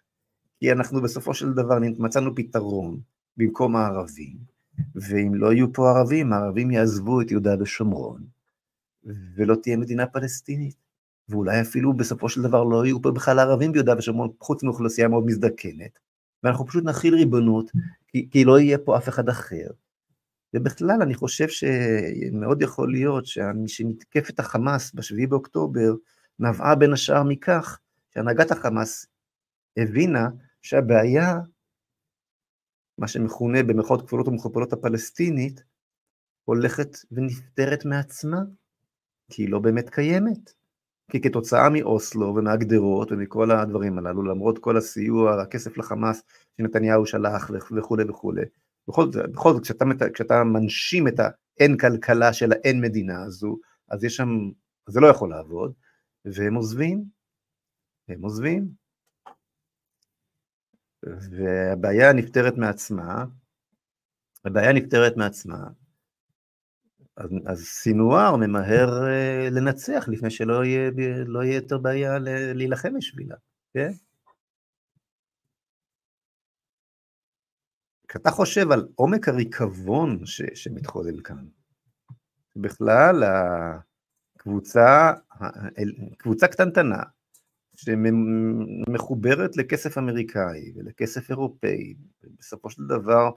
[0.60, 3.00] כי אנחנו בסופו של דבר מצאנו פתרון
[3.38, 4.38] במקום הערבים,
[4.96, 8.24] ואם לא יהיו פה ערבים, הערבים יעזבו את יהודה ושומרון,
[9.36, 10.88] ולא תהיה מדינה פלסטינית.
[11.30, 15.26] ואולי אפילו בסופו של דבר לא יהיו פה בכלל ערבים ביהודה ושומרון, חוץ מאוכלוסייה מאוד
[15.26, 16.00] מזדקנת,
[16.44, 17.72] ואנחנו פשוט נכיל ריבונות,
[18.08, 19.68] כי, כי לא יהיה פה אף אחד אחר.
[20.54, 23.26] ובכלל, אני חושב שמאוד יכול להיות
[23.68, 25.94] שמתקפת החמאס ב-7 באוקטובר
[26.40, 27.80] נבעה בין השאר מכך
[28.14, 29.08] שהנהגת החמאס
[29.78, 30.30] הבינה
[30.62, 31.40] שהבעיה
[32.98, 35.64] מה שמכונה במרכאות כפולות ומכופלות הפלסטינית,
[36.44, 38.40] הולכת ונפטרת מעצמה,
[39.32, 40.54] כי היא לא באמת קיימת.
[41.12, 46.24] כי כתוצאה מאוסלו ומהגדרות ומכל הדברים הללו, למרות כל הסיוע, הכסף לחמאס
[46.58, 48.42] שנתניהו שלח וכולי וכולי,
[48.88, 53.58] בכל זאת, בכל זאת כשאתה, כשאתה מנשים את האין כלכלה של האין מדינה הזו,
[53.90, 54.30] אז יש שם,
[54.90, 55.74] זה לא יכול לעבוד,
[56.26, 57.04] והם עוזבים,
[58.10, 58.68] הם עוזבים,
[61.04, 63.26] והבעיה נפתרת מעצמה,
[64.46, 65.68] הבעיה נפתרת מעצמה,
[67.18, 70.92] אז, אז סינואר ממהר uh, לנצח לפני שלא יהיה,
[71.26, 72.20] לא יהיה יותר בעיה
[72.54, 73.36] להילחם בשבילה,
[73.74, 73.92] כן?
[78.08, 81.46] כשאתה חושב על עומק הריקבון ש, שמתחולל כאן,
[82.56, 83.24] בכלל
[84.36, 85.14] הקבוצה,
[86.18, 87.04] קבוצה קטנטנה,
[87.78, 93.30] שמחוברת לכסף אמריקאי ולכסף אירופאי, ובסופו של דבר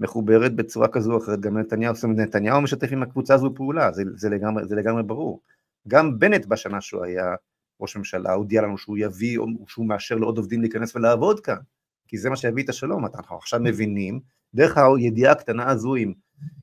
[0.00, 3.92] מחוברת בצורה כזו או אחרת גם לנתניהו, זאת אומרת נתניהו משתף עם הקבוצה הזו פעולה,
[3.92, 5.42] זה, זה, לגמרי, זה לגמרי ברור.
[5.88, 7.34] גם בנט בשנה שהוא היה
[7.80, 11.56] ראש ממשלה הודיע לנו שהוא יביא, או שהוא מאשר לעוד עובדים להיכנס ולעבוד כאן,
[12.08, 14.20] כי זה מה שיביא את השלום, אנחנו עכשיו מבינים,
[14.54, 16.12] דרך הידיעה הקטנה הזו עם,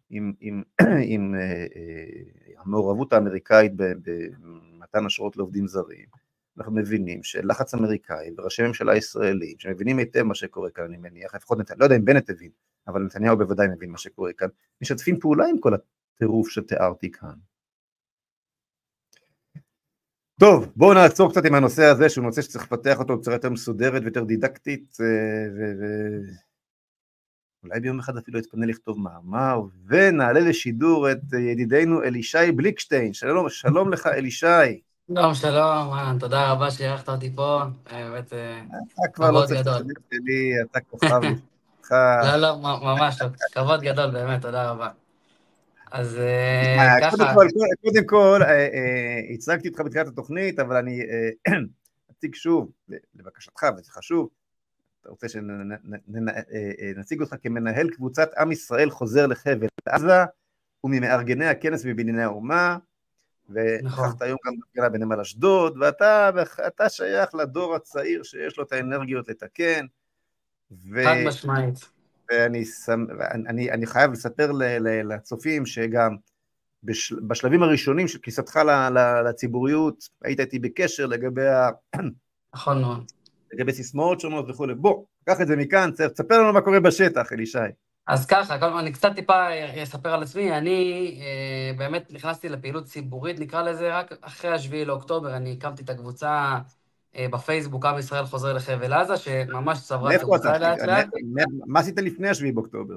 [0.09, 0.63] עם, עם,
[1.11, 6.05] עם אה, אה, המעורבות האמריקאית במתן אשרות לעובדים זרים,
[6.59, 11.57] אנחנו מבינים שלחץ אמריקאי וראשי ממשלה ישראלים שמבינים היטב מה שקורה כאן אני מניח, לפחות
[11.57, 12.49] נתניהו, לא יודע אם בנט הבין,
[12.87, 14.47] אבל נתניהו בוודאי מבין מה שקורה כאן,
[14.81, 17.33] משתפים פעולה עם כל הטירוף שתיארתי כאן.
[20.39, 24.01] טוב, בואו נעצור קצת עם הנושא הזה, שהוא נושא שצריך לפתח אותו בצורה יותר מסודרת
[24.01, 24.97] ויותר דידקטית,
[27.63, 27.81] ואולי ו...
[27.81, 33.13] ביום אחד אפילו יתפנה לכתוב מאמר, ונעלה לשידור את ידידנו אלישי בליקשטיין.
[33.13, 34.88] שלום, שלום לך אלישי.
[35.13, 38.77] שלום, שלום, תודה רבה שאירחת אותי פה, באמת כבוד גדול.
[38.93, 39.65] אתה כבר לא צריך
[40.09, 41.21] שלי, אתה כוכב
[41.91, 43.19] לא, לא, ממש,
[43.51, 44.89] כבוד גדול, באמת, תודה רבה.
[45.91, 47.33] אז אה, ככה...
[47.81, 51.01] קודם כל, אה, אה, הצגתי אותך בתחילת התוכנית, אבל אני
[52.11, 52.71] אציג שוב,
[53.15, 54.29] לבקשתך, וזה חשוב,
[55.01, 60.23] אתה רוצה שנציג אותך כמנהל קבוצת עם ישראל חוזר לחבל עזה,
[60.83, 62.77] וממארגני הכנס בבנייני האומה,
[63.49, 64.05] נכון.
[64.05, 69.85] ונכחת היום גם בהפגנה בנמל אשדוד, ואתה שייך לדור הצעיר שיש לו את האנרגיות לתקן.
[70.71, 71.03] ו...
[71.03, 71.89] חד משמעית.
[72.31, 72.63] ואני
[73.47, 74.51] אני, אני חייב לספר
[75.03, 76.15] לצופים שגם
[76.83, 78.59] בש, בשלבים הראשונים של כניסתך
[79.25, 81.69] לציבוריות, היית איתי בקשר לגבי ה...
[82.55, 83.11] נכון מאוד.
[83.53, 84.75] לגבי סיסמאות שונות וכולי.
[84.75, 87.59] בוא, קח את זה מכאן, תספר לנו מה קורה בשטח, אלישי.
[88.09, 89.47] אז ככה, כל, אני קצת טיפה
[89.83, 95.35] אספר על עצמי, אני אה, באמת נכנסתי לפעילות ציבורית, נקרא לזה, רק אחרי השביעי לאוקטובר,
[95.35, 96.57] אני הקמתי את הקבוצה
[97.15, 101.07] אה, בפייסבוק, עם ישראל חוזר לחבל עזה, שממש צברה את הקבוצה לאט לאט.
[101.65, 102.95] מה עשית לפני השביעי באוקטובר?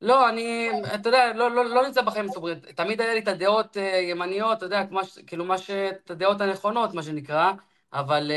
[0.00, 3.76] לא, אני, אתה יודע, לא, לא, לא נמצא בחיים ציבורית, תמיד היה לי את הדעות
[4.10, 5.70] ימניות, אתה יודע, כמו, כאילו, מה ש...
[5.70, 7.52] את הדעות הנכונות, מה שנקרא,
[7.92, 8.32] אבל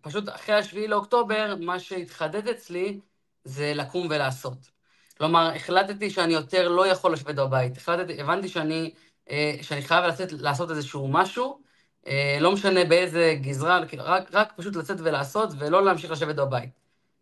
[0.00, 3.00] פשוט אחרי השביעי לאוקטובר, מה שהתחדד אצלי
[3.44, 4.79] זה לקום ולעשות.
[5.20, 7.76] כלומר, החלטתי שאני יותר לא יכול לשבת בבית.
[7.76, 8.90] החלטתי, הבנתי שאני,
[9.30, 11.60] אה, שאני חייב לצאת, לעשות איזשהו משהו,
[12.06, 16.70] אה, לא משנה באיזה גזרה, רק, רק פשוט לצאת ולעשות, ולא להמשיך לשבת בבית.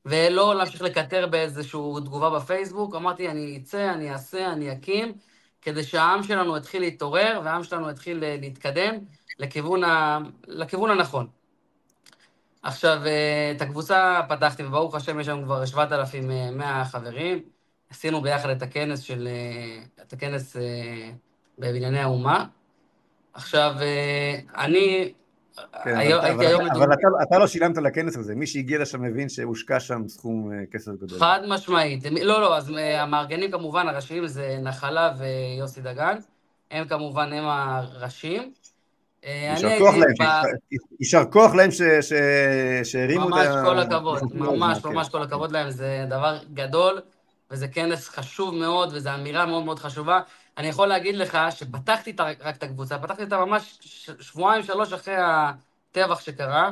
[0.07, 2.95] ולא להמשיך לקטר באיזושהי תגובה בפייסבוק.
[2.95, 5.13] אמרתי, אני אצא, אני אעשה, אני אקים,
[5.63, 8.95] כדי שהעם שלנו יתחיל להתעורר, והעם שלנו יתחיל אה, להתקדם
[9.39, 10.19] לכיוון, ה...
[10.49, 11.27] לכיוון הנכון.
[12.63, 13.03] עכשיו,
[13.57, 17.58] את הקבוצה פתחתי, וברוך השם, יש לנו כבר 7,100 חברים.
[17.91, 19.29] עשינו ביחד את הכנס של...
[19.31, 20.57] אה, את הכנס
[21.59, 22.45] בבנייני האומה.
[23.35, 23.75] עכשיו,
[24.57, 25.13] אני
[25.85, 26.63] כן, היום, אבל, היום...
[26.63, 30.67] אבל אתה, אתה לא שילמת לכנס הזה, מי שהגיע לשם מבין שהושקע שם סכום אה,
[30.73, 31.19] כסף גדול.
[31.19, 32.05] חד משמעית.
[32.05, 36.17] לא, לא, אז אה, המארגנים כמובן, הראשיים זה נחלה ויוסי דגן.
[36.71, 38.53] הם כמובן, הם הראשים.
[39.25, 39.55] אה,
[41.01, 41.71] יישר כוח להם
[42.83, 43.37] שהרימו את ה...
[43.37, 47.01] ממש כל הכבוד, ממש ממש כל הכבוד להם, זה דבר גדול,
[47.51, 50.21] וזה כנס חשוב מאוד, וזו אמירה מאוד מאוד חשובה.
[50.59, 53.79] אני יכול להגיד לך שפתחתי רק את הקבוצה, פתחתי אותה ממש
[54.21, 56.71] שבועיים, שלוש אחרי הטבח שקרה.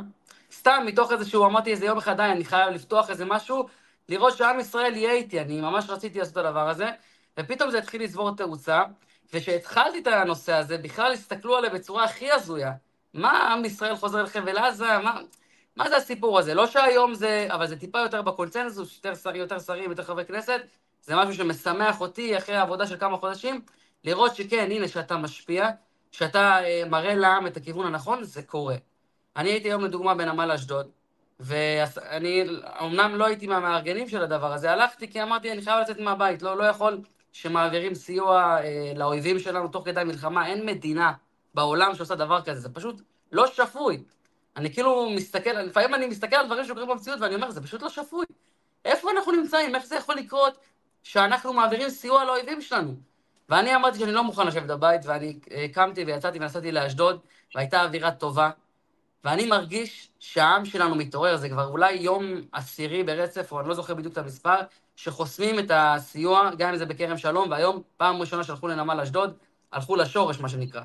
[0.52, 3.66] סתם מתוך איזשהו, אמרתי איזה יום אחד, די, אני חייב לפתוח איזה משהו,
[4.08, 6.90] לראות שעם ישראל יהיה איתי, אני ממש רציתי לעשות את הדבר הזה,
[7.38, 8.82] ופתאום זה התחיל לצבור תאוצה,
[9.32, 12.72] וכשהתחלתי את הנושא הזה, בכלל הסתכלו עליי בצורה הכי הזויה.
[13.14, 14.98] מה עם ישראל חוזר לחבל עזה?
[14.98, 15.20] מה,
[15.76, 16.54] מה זה הסיפור הזה?
[16.54, 20.60] לא שהיום זה, אבל זה טיפה יותר בקונצנזוס, יותר, שר, יותר שרים, יותר חברי כנסת,
[21.02, 23.60] זה משהו שמשמח אותי אחרי העבודה של כמה חודשים,
[24.04, 25.68] לראות שכן, הנה, שאתה משפיע,
[26.12, 28.76] שאתה אה, מראה לעם את הכיוון הנכון, זה קורה.
[29.36, 30.90] אני הייתי היום לדוגמה בנמל אשדוד,
[31.40, 32.44] ואני
[32.80, 36.56] אמנם לא הייתי מהמארגנים של הדבר הזה, הלכתי כי אמרתי, אני חייב לצאת מהבית, לא,
[36.56, 37.00] לא יכול
[37.32, 41.12] שמעבירים סיוע אה, לאויבים שלנו תוך כדי מלחמה, אין מדינה
[41.54, 44.02] בעולם שעושה דבר כזה, זה פשוט לא שפוי.
[44.56, 47.88] אני כאילו מסתכל, לפעמים אני מסתכל על דברים שקורים במציאות ואני אומר, זה פשוט לא
[47.88, 48.26] שפוי.
[48.84, 49.74] איפה אנחנו נמצאים?
[49.74, 50.58] איך זה יכול לקרות
[51.02, 52.94] שאנחנו מעבירים סיוע לאויבים שלנו?
[53.48, 57.20] ואני אמרתי שאני לא מוכן לשבת בבית, ואני אה, קמתי ויצאתי ונסעתי לאשדוד,
[57.54, 58.50] והייתה אווירה טובה,
[59.24, 63.94] ואני מרגיש שהעם שלנו מתעורר, זה כבר אולי יום עשירי ברצף, או אני לא זוכר
[63.94, 64.56] בדיוק את המספר,
[64.96, 69.36] שחוסמים את הסיוע, גם אם זה בכרם שלום, והיום, פעם ראשונה שהלכו לנמל אשדוד,
[69.72, 70.82] הלכו לשורש, מה שנקרא.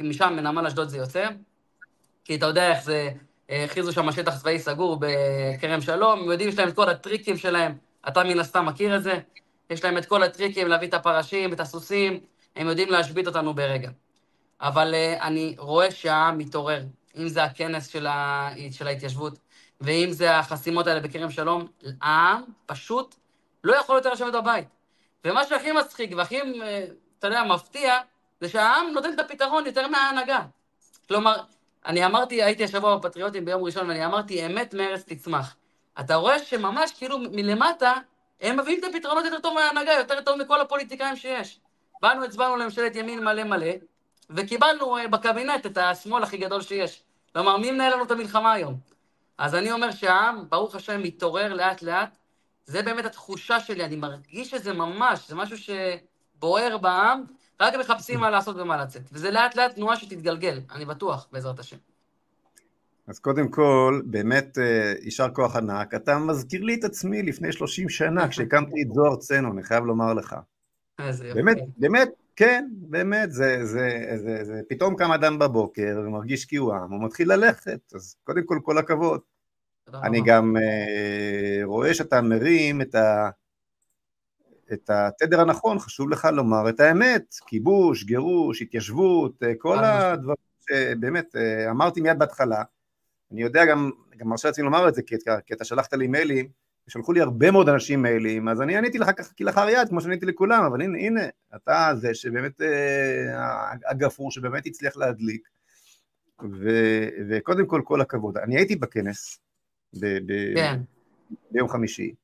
[0.00, 1.26] משם, מנמל אשדוד זה יוצא,
[2.24, 3.10] כי אתה יודע איך זה,
[3.50, 7.74] אה, הכריזו שם שטח צבאי סגור בכרם שלום, יודעים, יש להם את כל הטריקים שלהם,
[8.08, 9.18] אתה מן הסתם מכיר את זה,
[9.70, 12.20] יש להם את כל הטריקים להביא את הפרשים, את הסוסים,
[12.56, 13.90] הם יודעים להשבית אותנו ברגע.
[14.60, 16.82] אבל uh, אני רואה שהעם מתעורר,
[17.16, 18.48] אם זה הכנס של, ה...
[18.70, 19.38] של ההתיישבות,
[19.80, 21.66] ואם זה החסימות האלה בכרם שלום,
[22.02, 23.14] העם פשוט
[23.64, 24.68] לא יכול יותר לשבת בבית.
[25.24, 26.84] ומה שהכי מצחיק והכי, אה,
[27.18, 27.98] אתה יודע, מפתיע,
[28.40, 30.40] זה שהעם נותן את הפתרון יותר מההנהגה.
[31.08, 31.36] כלומר,
[31.86, 35.56] אני אמרתי, הייתי השבוע בפטריוטים ביום ראשון, ואני אמרתי, אמת מארץ תצמח.
[36.00, 37.92] אתה רואה שממש כאילו מלמטה,
[38.40, 41.60] הם מביאים את הפתרונות יותר טוב מההנהגה, יותר טוב מכל הפוליטיקאים שיש.
[42.02, 43.72] באנו, הצבענו לממשלת ימין מלא מלא,
[44.30, 47.02] וקיבלנו אה, בקבינט את השמאל הכי גדול שיש.
[47.32, 48.74] כלומר, מי מנהל לנו את המלחמה היום?
[49.38, 52.16] אז אני אומר שהעם, ברוך השם, מתעורר לאט-לאט.
[52.66, 57.24] זה באמת התחושה שלי, אני מרגיש את זה ממש, זה משהו שבוער בעם,
[57.60, 59.02] רק מחפשים מה לעשות ומה לצאת.
[59.12, 61.76] וזה לאט-לאט תנועה שתתגלגל, אני בטוח, בעזרת השם.
[63.06, 65.94] אז קודם כל, באמת אה, יישר כוח ענק.
[65.94, 70.14] אתה מזכיר לי את עצמי לפני 30 שנה, כשהקמתי את זוהר צנו, אני חייב לומר
[70.14, 70.36] לך.
[71.34, 76.90] באמת, באמת, כן, באמת, זה, זה, זה, זה, זה פתאום קם אדם בבוקר ומרגיש קיואם,
[76.90, 79.20] הוא מתחיל ללכת, אז קודם כל, כל הכבוד.
[79.94, 83.30] אני גם uh, רואה שאתה מרים את, ה,
[84.74, 90.36] את התדר הנכון, חשוב לך לומר את האמת, כיבוש, גירוש, התיישבות, אה, כל הדברים
[90.70, 92.62] שבאמת uh, אמרתי מיד בהתחלה,
[93.32, 96.48] אני יודע גם, גם מרשה לעצמי לומר את זה, כי, כי אתה שלחת לי מיילים,
[96.88, 100.64] שלחו לי הרבה מאוד אנשים מיילים, אז אני עניתי לך כלאחר יד, כמו שעניתי לכולם,
[100.64, 101.20] אבל הנה, הנה,
[101.56, 105.48] אתה זה שבאמת, אה, הגפרור שבאמת הצליח להדליק,
[106.42, 106.68] ו,
[107.28, 108.38] וקודם כל, כל הכבוד.
[108.38, 109.40] אני הייתי בכנס
[110.00, 110.80] ב, ב, כן.
[111.50, 112.14] ביום חמישי,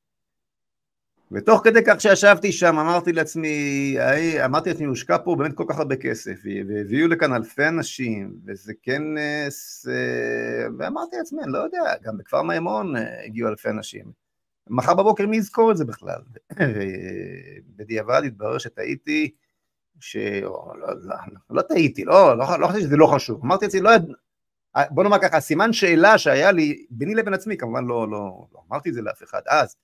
[1.31, 3.95] ותוך כדי כך שישבתי שם אמרתי לעצמי,
[4.45, 9.87] אמרתי לעצמי, הושקע פה באמת כל כך הרבה כסף, והביאו לכאן אלפי אנשים, וזה כנס,
[9.89, 14.11] אה, ואמרתי לעצמי, אני לא יודע, גם בכפר מימון אה, הגיעו אלפי אנשים.
[14.69, 16.21] מחר בבוקר מי יזכור את זה בכלל?
[17.75, 19.31] ובדיעבד התברר שטעיתי,
[19.99, 20.15] ש...
[20.15, 21.15] לא, לא, לא,
[21.49, 23.91] לא טעיתי, לא, לא, לא חשבתי שזה לא חשוב, אמרתי לעצמי, לא,
[24.89, 28.89] בוא נאמר ככה, סימן שאלה שהיה לי ביני לבין עצמי, כמובן לא, לא, לא אמרתי
[28.89, 29.75] את זה לאף אחד אז,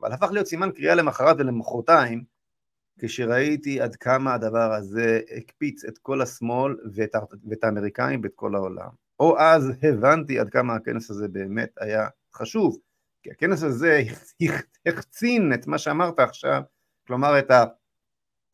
[0.00, 2.24] אבל הפך להיות סימן קריאה למחרת ולמחרתיים,
[3.00, 7.14] כשראיתי עד כמה הדבר הזה הקפיץ את כל השמאל ואת,
[7.48, 8.88] ואת האמריקאים ואת כל העולם.
[9.20, 12.78] או אז הבנתי עד כמה הכנס הזה באמת היה חשוב,
[13.22, 14.02] כי הכנס הזה
[14.86, 16.62] החצין את מה שאמרת עכשיו,
[17.06, 17.50] כלומר את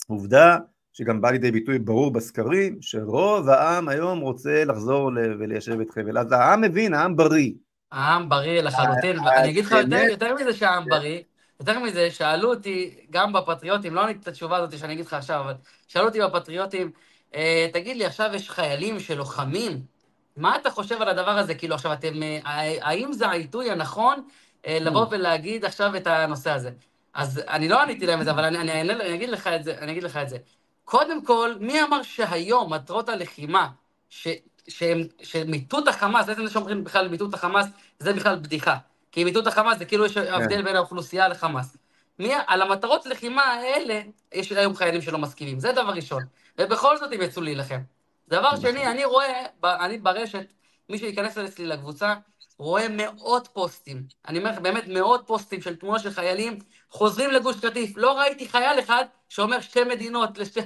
[0.09, 0.59] העובדה
[0.93, 6.19] שגם בא לידי ביטוי ברור בסקרים, שרוב העם היום רוצה לחזור וליישב את חבל.
[6.19, 7.53] אז העם מבין, העם בריא.
[7.93, 10.85] העם בריא לחלוטין, ואני אגיד לך יותר, יותר מזה שהעם.
[10.89, 11.21] בריא,
[11.61, 15.41] יותר מזה, שאלו אותי, גם בפטריוטים, לא עניתי את התשובה הזאת שאני אגיד לך עכשיו,
[15.41, 15.55] אבל
[15.89, 16.91] שאלו אותי בפטריוטים,
[17.35, 19.83] אה, תגיד לי, עכשיו יש חיילים שלוחמים,
[20.37, 21.55] מה אתה חושב על הדבר הזה?
[21.55, 22.41] כאילו, עכשיו אתם, אה,
[22.81, 24.23] האם זה העיתוי הנכון
[24.67, 25.09] אה, לבוא mm.
[25.11, 26.71] ולהגיד עכשיו את הנושא הזה?
[27.15, 29.65] אז אני לא עניתי להם את זה, אבל אני, אני, אני, אני אגיד לך את
[29.65, 30.39] זה, אני אגיד לך את זה.
[30.85, 33.69] קודם כל, מי אמר שהיום מטרות הלחימה,
[34.11, 34.29] ש,
[35.23, 37.67] שמיטוט החמאס, עצם זה שאומרים בכלל מיטוט החמאס,
[37.99, 38.77] זה בכלל בדיחה.
[39.17, 40.35] כי מיטוט החמאס זה כאילו יש כן.
[40.35, 41.77] הבדל בין האוכלוסייה לחמאס.
[42.19, 44.01] מי, על המטרות לחימה האלה,
[44.33, 46.23] יש היום חיילים שלא מסכימים, זה דבר ראשון.
[46.59, 47.81] ובכל זאת הם יצאו להילחם.
[48.29, 48.61] דבר נכון.
[48.61, 50.53] שני, אני רואה, אני ברשת,
[50.89, 52.15] מי שייכנס אצלי לקבוצה,
[52.59, 56.59] רואה מאות פוסטים, אני אומר לך באמת מאות פוסטים של תמונות של חיילים
[56.91, 57.97] חוזרים לגוש קטיף.
[57.97, 60.61] לא ראיתי חייל אחד שאומר שתי מדינות, לשתי...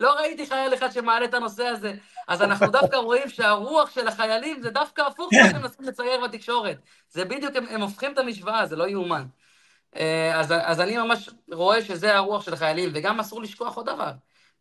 [0.00, 1.94] לא ראיתי חייל אחד שמעלה את הנושא הזה.
[2.28, 6.78] אז אנחנו דווקא רואים שהרוח של החיילים זה דווקא הפוך ממה שהם מנסים לצייר בתקשורת.
[7.10, 9.24] זה בדיוק, הם, הם הופכים את המשוואה, זה לא יאומן.
[9.96, 14.12] אה, אז, אז אני ממש רואה שזה הרוח של החיילים, וגם אסור לשכוח עוד דבר.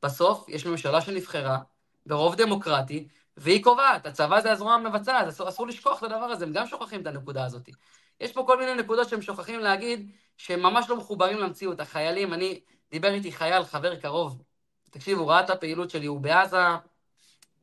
[0.03, 1.57] בסוף יש ממשלה שנבחרה
[2.05, 3.07] ברוב דמוקרטי,
[3.38, 7.01] והיא קובעת, הצבא זה הזרוע המבצעת, אסור, אסור לשכוח את הדבר הזה, הם גם שוכחים
[7.01, 7.70] את הנקודה הזאת.
[8.22, 11.80] יש פה כל מיני נקודות שהם שוכחים להגיד, שהם ממש לא מחוברים למציאות.
[11.80, 12.59] החיילים, אני,
[12.91, 14.41] דיבר איתי חייל, חבר קרוב,
[14.89, 16.57] תקשיב, הוא ראה את הפעילות שלי, הוא בעזה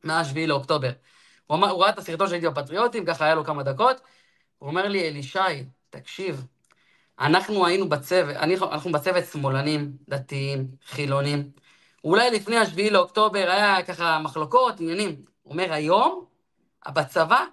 [0.03, 0.91] מ-7 לאוקטובר.
[1.47, 4.01] הוא, אמר, הוא ראה את הסרטון שהייתי בפטריוטים, ככה היה לו כמה דקות,
[4.57, 5.39] הוא אומר לי, אלישי,
[5.89, 6.45] תקשיב,
[7.19, 11.51] אנחנו היינו בצוות, אנחנו בצוות שמאלנים, דתיים, חילונים.
[12.03, 15.15] אולי לפני השביעי לאוקטובר היה ככה מחלוקות, עניינים.
[15.43, 16.25] הוא אומר, היום,
[16.87, 17.45] בצבא,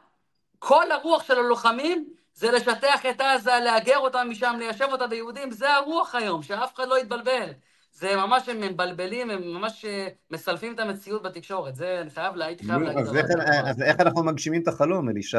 [0.59, 5.74] כל הרוח של הלוחמים זה לשטח את עזה, להגר אותם משם, ליישב אותה ביהודים, זה
[5.74, 7.51] הרוח היום, שאף אחד לא יתבלבל.
[7.93, 11.76] זה ממש, הם מבלבלים, הם ממש אה, מסלפים את המציאות בתקשורת.
[11.76, 13.07] זה, אני חייב, הייתי חייב להגיד.
[13.07, 13.26] אז, איך,
[13.64, 15.37] אז איך אנחנו מגשימים את החלום, אלישי?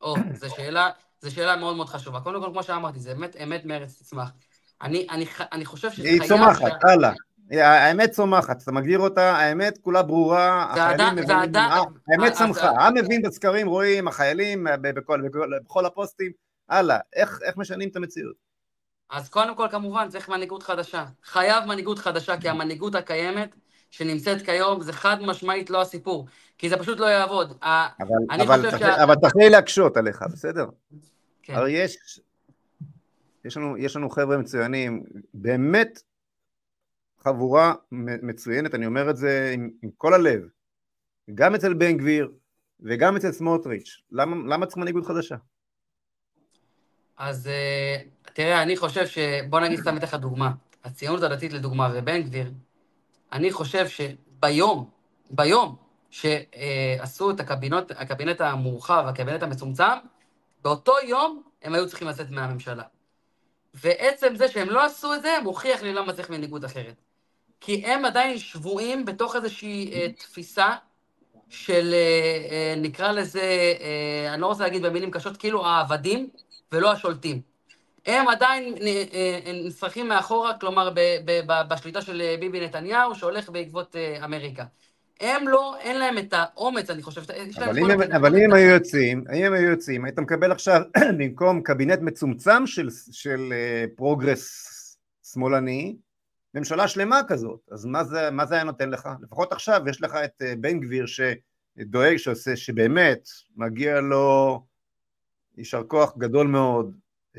[0.00, 0.90] או, זו שאלה,
[1.20, 2.20] זו שאלה מאוד מאוד חשובה.
[2.20, 4.30] קודם כל, כמו שאמרתי, זה אמת, אמת מארץ תצמח.
[4.82, 6.22] אני, אני, אני חושב שזה חייב...
[6.22, 7.12] היא צומחת, הלאה.
[7.50, 13.22] האמת צומחת, אתה מגדיר אותה, האמת כולה ברורה, החיילים מבינים, אה, האמת צמחה, העם מבין
[13.22, 16.32] בסקרים, רואים, החיילים בכל הפוסטים,
[16.68, 18.46] הלאה, איך משנים את המציאות?
[19.10, 21.04] אז קודם כל, כמובן, צריך מנהיגות חדשה.
[21.24, 23.56] חייב מנהיגות חדשה, כי המנהיגות הקיימת,
[23.90, 26.26] שנמצאת כיום, זה חד משמעית לא הסיפור,
[26.58, 27.58] כי זה פשוט לא יעבוד.
[29.02, 30.66] אבל תחליט להקשות עליך, בסדר?
[31.42, 31.54] כן.
[31.54, 32.20] הרי יש,
[33.78, 35.02] יש לנו חבר'ה מצוינים,
[35.34, 36.02] באמת
[37.26, 37.74] חבורה
[38.22, 40.40] מצוינת, אני אומר את זה עם, עם כל הלב,
[41.34, 42.32] גם אצל בן גביר
[42.80, 45.36] וגם אצל סמוטריץ', למה, למה צריך מנהיגות חדשה?
[47.16, 49.18] אז אה, תראה, אני חושב ש...
[49.50, 50.52] בוא נגיד סתם אתן לך דוגמה.
[50.84, 52.52] הציונות הדתית לדוגמה ובן גביר,
[53.32, 54.90] אני חושב שביום,
[55.30, 55.76] ביום
[56.10, 59.98] שעשו את הקבינות, הקבינט המורחב, הקבינט המצומצם,
[60.62, 62.82] באותו יום הם היו צריכים לצאת מהממשלה.
[63.74, 67.05] ועצם זה שהם לא עשו את זה, מוכיח לי למה צריך מנהיגות אחרת.
[67.60, 70.74] כי הם עדיין שבויים בתוך איזושהי אה, תפיסה
[71.48, 76.28] של, אה, אה, נקרא לזה, אה, אני לא רוצה להגיד במילים קשות, כאילו העבדים
[76.72, 77.40] ולא השולטים.
[78.06, 78.74] הם עדיין
[79.64, 80.90] נגררים מאחורה, כלומר,
[81.68, 84.64] בשליטה של ביבי נתניהו, שהולך בעקבות אמריקה.
[85.20, 87.22] הם לא, אין להם את האומץ, אני חושב.
[87.56, 90.80] אבל, אם, אבל אם הם היו יוצאים, אם הם היו יוצאים, היית מקבל עכשיו,
[91.18, 94.72] במקום קבינט מצומצם של, של אה, progress
[95.32, 95.96] שמאלני,
[96.56, 99.08] ממשלה שלמה כזאת, אז מה זה, מה זה היה נותן לך?
[99.22, 104.62] לפחות עכשיו יש לך את אה, בן גביר שדואג, שעושה, שבאמת מגיע לו
[105.56, 106.94] יישר כוח גדול מאוד.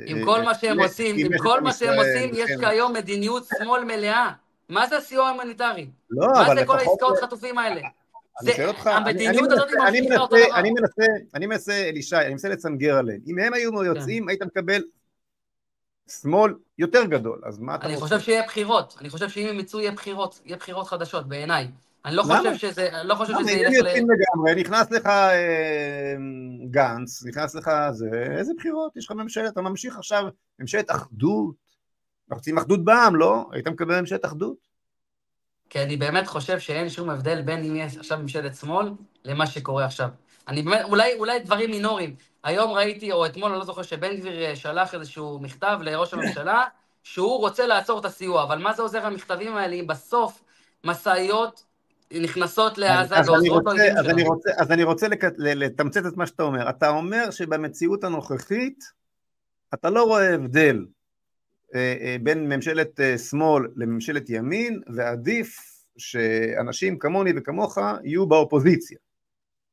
[0.05, 4.31] עם כל מה שהם עושים, עם כל מה שהם עושים, יש כיום מדיניות שמאל מלאה.
[4.69, 5.89] מה זה הסיוע ההומניטרי?
[6.09, 6.47] לא, אבל לפחות...
[6.47, 7.81] מה זה כל העסקאות חטופים האלה?
[8.41, 10.59] אני שואל אותך, המדיניות הזאת ממשיכה אותו דבר.
[11.35, 13.19] אני מנסה, אלישי, אני מנסה לסנגר עליהם.
[13.27, 14.29] אם הם היו יוצאים, כן.
[14.29, 14.81] היית מקבל
[16.07, 17.93] שמאל יותר גדול, אז מה אתה רוצה?
[17.93, 21.67] אני חושב שיהיה בחירות, אני חושב שאם הם יצאו יהיה בחירות, יהיה בחירות חדשות בעיניי.
[22.05, 23.75] אני לא חושב שזה, לא חושב שזה ילך ל...
[23.77, 26.15] אם יוצאים לגמרי, נכנס לך אה,
[26.71, 28.97] גנץ, נכנס לך זה, איזה בחירות?
[28.97, 30.23] יש לך ממשלת, אתה ממשיך עכשיו
[30.59, 31.55] ממשלת אחדות.
[32.29, 33.45] אנחנו רוצים אחדות בעם, לא?
[33.51, 34.57] היית מקבל ממשלת אחדות?
[35.69, 38.91] כי אני באמת חושב שאין שום הבדל בין אם יש עכשיו ממשלת שמאל
[39.25, 40.09] למה שקורה עכשיו.
[40.47, 42.15] אני באמת, אולי, אולי דברים מינוריים.
[42.43, 46.63] היום ראיתי, או אתמול, אני לא זוכר, שבן גביר אה, שלח איזשהו מכתב לראש הממשלה,
[47.03, 50.43] שהוא רוצה לעצור את הסיוע, אבל מה זה עוזר המכתבים האלה אם בסוף
[50.83, 51.63] משאיות
[52.11, 54.35] נכנסות לעזה ועוזרות לאויבים שלנו?
[54.57, 56.69] אז אני רוצה לתמצת את מה שאתה אומר.
[56.69, 58.83] אתה אומר שבמציאות הנוכחית,
[59.73, 60.85] אתה לא רואה הבדל
[62.21, 65.59] בין ממשלת שמאל לממשלת ימין, ועדיף
[65.97, 68.97] שאנשים כמוני וכמוך יהיו באופוזיציה.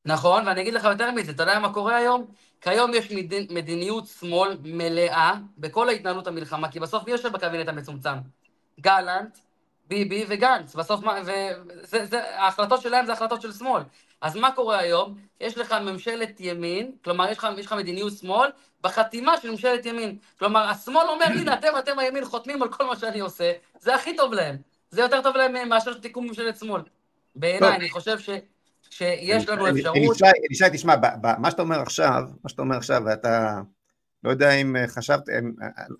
[0.05, 2.27] נכון, ואני אגיד לך יותר מזה, אתה יודע מה קורה היום?
[2.61, 3.47] כיום יש מדינ...
[3.51, 8.15] מדיניות שמאל מלאה בכל ההתנהלות המלחמה, כי בסוף מי יושב בקבינט המצומצם?
[8.81, 9.39] גלנט,
[9.87, 13.83] ביבי וגנץ, בסוף מה, וזה, זה, ההחלטות שלהם זה החלטות של שמאל.
[14.21, 15.15] אז מה קורה היום?
[15.41, 18.51] יש לך ממשלת ימין, כלומר יש לך, יש לך מדיניות שמאל,
[18.81, 20.19] בחתימה של ממשלת ימין.
[20.39, 24.17] כלומר, השמאל אומר, הנה, אתם, אתם הימין חותמים על כל מה שאני עושה, זה הכי
[24.17, 24.57] טוב להם.
[24.91, 26.83] זה יותר טוב להם מאשר שתיקום ממשלת שמאל.
[27.37, 28.31] בעיניי, אני חושב ש...
[28.95, 29.97] שיש לנו אפשרות...
[30.49, 30.95] אלישי, תשמע,
[31.39, 33.61] מה שאתה אומר עכשיו, מה שאתה אומר עכשיו, ואתה
[34.25, 35.29] לא יודע אם חשבת,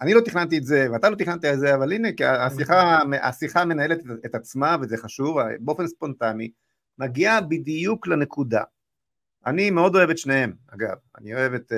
[0.01, 3.99] אני לא תכננתי את זה, ואתה לא תכננת את זה, אבל הנה, השיחה, השיחה מנהלת
[4.27, 6.51] את עצמה, וזה חשוב, באופן ספונטני,
[6.99, 8.63] מגיעה בדיוק לנקודה.
[9.47, 11.73] אני מאוד אוהב את שניהם, אגב, אני אוהב את,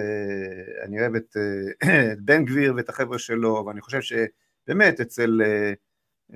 [0.82, 1.36] אני אוהב את,
[2.12, 5.42] את בן גביר ואת החבר'ה שלו, ואני חושב שבאמת אצל,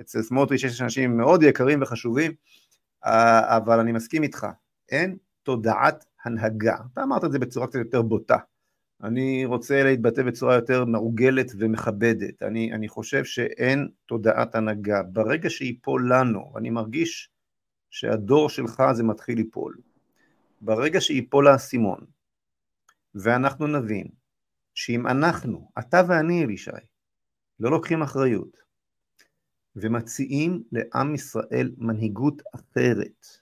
[0.01, 2.33] אצל סמוטריץ' יש אנשים מאוד יקרים וחשובים,
[3.05, 4.47] אבל אני מסכים איתך,
[4.91, 6.77] אין תודעת הנהגה.
[6.93, 8.37] אתה אמרת את זה בצורה קצת יותר בוטה.
[9.03, 12.43] אני רוצה להתבטא בצורה יותר מעוגלת ומכבדת.
[12.43, 15.03] אני, אני חושב שאין תודעת הנהגה.
[15.03, 17.31] ברגע שיפול לנו, ואני מרגיש
[17.91, 19.77] שהדור שלך זה מתחיל ליפול,
[20.61, 22.01] ברגע שיפול האסימון,
[23.15, 24.07] ואנחנו נבין
[24.75, 26.71] שאם אנחנו, אתה ואני אלישי,
[27.61, 28.57] לא לוקחים אחריות,
[29.77, 33.40] ומציעים לעם ישראל מנהיגות אחרת,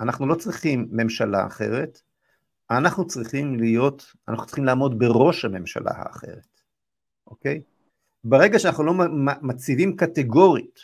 [0.00, 2.00] אנחנו לא צריכים ממשלה אחרת,
[2.70, 6.60] אנחנו צריכים להיות, אנחנו צריכים לעמוד בראש הממשלה האחרת,
[7.26, 7.62] אוקיי?
[8.24, 8.94] ברגע שאנחנו לא
[9.42, 10.80] מציבים קטגורית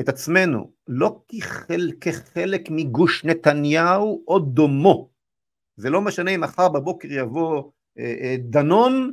[0.00, 5.08] את עצמנו, לא כחל, כחלק מגוש נתניהו או דומו,
[5.76, 9.12] זה לא משנה אם מחר בבוקר יבוא אה, אה, דנון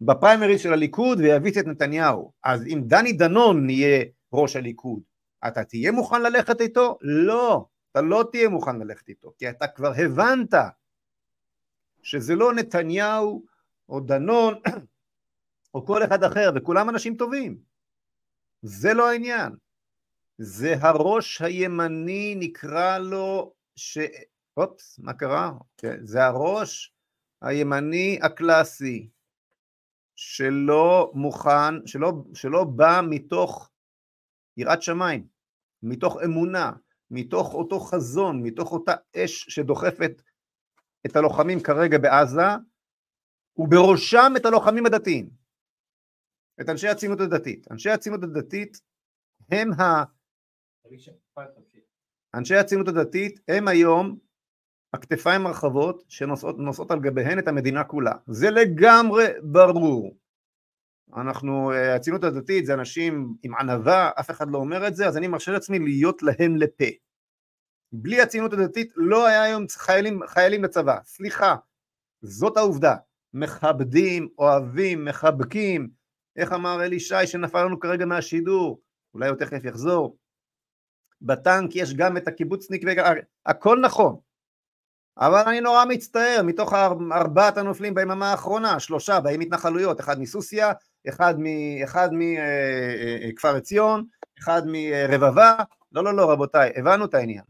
[0.00, 5.00] בפריימריז של הליכוד ויביץ את נתניהו, אז אם דני דנון יהיה ראש הליכוד,
[5.46, 6.98] אתה תהיה מוכן ללכת איתו?
[7.00, 10.54] לא, אתה לא תהיה מוכן ללכת איתו, כי אתה כבר הבנת
[12.02, 13.46] שזה לא נתניהו
[13.88, 14.54] או דנון
[15.74, 17.58] או כל אחד אחר, וכולם אנשים טובים.
[18.62, 19.52] זה לא העניין.
[20.38, 23.98] זה הראש הימני, נקרא לו, ש...
[24.56, 25.52] אופס, מה קרה?
[26.02, 26.94] זה הראש
[27.40, 29.08] הימני הקלאסי,
[30.16, 33.70] שלא מוכן, שלא, שלא בא מתוך
[34.56, 35.26] יראת שמיים,
[35.82, 36.72] מתוך אמונה,
[37.12, 40.22] מתוך אותו חזון, מתוך אותה אש שדוחפת
[41.06, 42.48] את הלוחמים כרגע בעזה,
[43.56, 45.30] ובראשם את הלוחמים הדתיים,
[46.60, 47.70] את אנשי הציונות הדתית.
[47.70, 48.80] אנשי הציונות הדתית
[49.50, 50.04] הם ה...
[52.34, 54.18] אנשי הציונות הדתית הם היום
[54.92, 58.12] הכתפיים הרחבות שנושאות על גביהן את המדינה כולה.
[58.26, 60.16] זה לגמרי ברור.
[61.16, 65.28] אנחנו, הציונות הדתית זה אנשים עם ענווה, אף אחד לא אומר את זה, אז אני
[65.28, 66.84] מרשה לעצמי להיות להם לפה.
[67.92, 71.56] בלי הציונות הדתית לא היה היום חיילים, חיילים לצבא, סליחה,
[72.22, 72.96] זאת העובדה,
[73.34, 75.88] מכבדים, אוהבים, מחבקים,
[76.36, 78.80] איך אמר אלי שי שנפל לנו כרגע מהשידור,
[79.14, 80.16] אולי הוא תכף יחזור,
[81.22, 82.82] בטנק יש גם את הקיבוצניק,
[83.46, 84.16] הכל נכון,
[85.18, 86.72] אבל אני נורא מצטער, מתוך
[87.12, 90.66] ארבעת הנופלים ביממה האחרונה, שלושה באים התנחלויות, אחד מסוסיא,
[91.08, 91.34] אחד
[92.12, 94.04] מכפר עציון,
[94.38, 95.54] אחד מרבבה,
[95.92, 97.44] לא לא לא רבותיי, הבנו את העניין.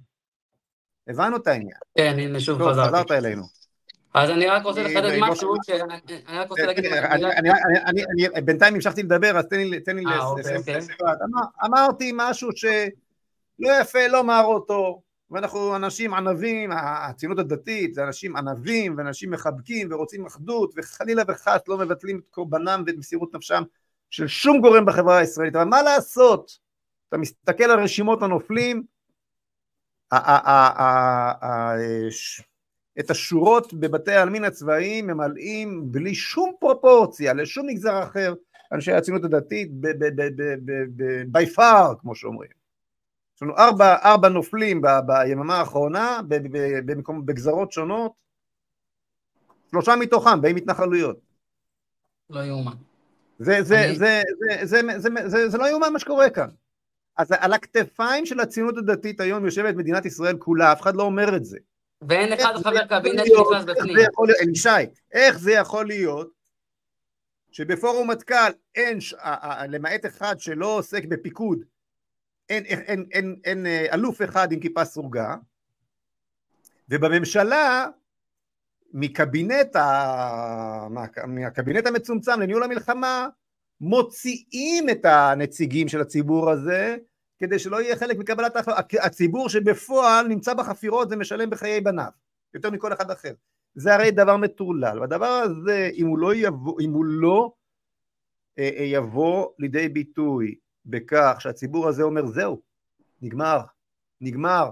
[1.08, 1.78] הבנו את העניין.
[1.98, 2.88] כן, הנה שוב חזרתי.
[2.88, 3.42] חזרת אלינו.
[4.14, 5.54] אז אני רק רוצה לחדד משהו,
[6.28, 6.84] אני רק רוצה להגיד...
[8.44, 9.56] בינתיים המשכתי לדבר, אז תן
[9.96, 11.12] לי אה, אוקיי, לסיים את הסיבה.
[11.64, 15.00] אמרתי משהו שלא יפה לומר אותו,
[15.32, 21.78] ואנחנו אנשים ענבים, הציונות הדתית זה אנשים ענבים ואנשים מחבקים ורוצים אחדות וחלילה וחס לא
[21.78, 23.62] מבטלים את קורבנם ואת מסירות נפשם
[24.10, 26.58] של שום גורם בחברה הישראלית, אבל מה לעשות?
[27.08, 28.82] אתה מסתכל על רשימות הנופלים,
[32.98, 38.34] את השורות בבתי העלמין הצבאיים ממלאים בלי שום פרופורציה לשום מגזר אחר
[38.72, 39.70] אנשי הציונות הדתית
[41.32, 42.61] by far כמו שאומרים.
[43.42, 46.20] יש לנו ארבע, ארבע נופלים ב, ביממה האחרונה
[46.86, 48.12] במקום, בגזרות שונות,
[49.70, 51.16] שלושה מתוכם באים התנחלויות.
[52.30, 52.72] לא יאומן.
[53.38, 53.96] זה, זה, אני...
[53.96, 56.48] זה, זה, זה, זה, זה, זה, זה לא יאומן מה שקורה כאן.
[57.16, 61.36] אז על הכתפיים של הציונות הדתית היום יושבת מדינת ישראל כולה, אף אחד לא אומר
[61.36, 61.58] את זה.
[62.08, 63.96] ואין אחד חבר קבינט שנכנס בפנים.
[64.42, 64.68] אלישי,
[65.12, 66.30] איך זה יכול להיות
[67.50, 68.98] שבפורום מטכ"ל אין,
[69.68, 71.64] למעט אחד שלא עוסק בפיקוד,
[72.48, 75.36] אין, אין, אין, אין, אין אה, אלוף אחד עם כיפה סרוגה,
[76.88, 77.86] ובממשלה
[78.92, 80.88] מקבינט, ה...
[81.26, 83.28] מהקבינט המצומצם לניהול המלחמה,
[83.80, 86.96] מוציאים את הנציגים של הציבור הזה,
[87.38, 88.52] כדי שלא יהיה חלק מקבלת.
[89.00, 92.10] הציבור שבפועל נמצא בחפירות ומשלם בחיי בניו,
[92.54, 93.32] יותר מכל אחד אחר.
[93.74, 95.00] זה הרי דבר מטורלל.
[95.00, 97.52] והדבר הזה, אם הוא לא יבוא, אם הוא לא
[98.58, 100.54] אה, אה, יבוא לידי ביטוי
[100.86, 102.60] בכך שהציבור הזה אומר זהו,
[103.22, 103.60] נגמר,
[104.20, 104.70] נגמר,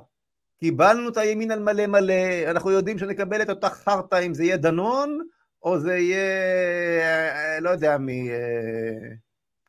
[0.58, 4.56] קיבלנו את הימין על מלא מלא, אנחנו יודעים שנקבל את אותה חרטא אם זה יהיה
[4.56, 5.18] דנון,
[5.62, 6.26] או זה יהיה,
[7.00, 8.30] אה, לא יודע מי,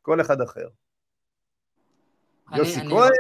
[0.01, 0.67] כל אחד אחר.
[2.51, 2.79] אני, יוסי.
[2.89, 3.11] כהן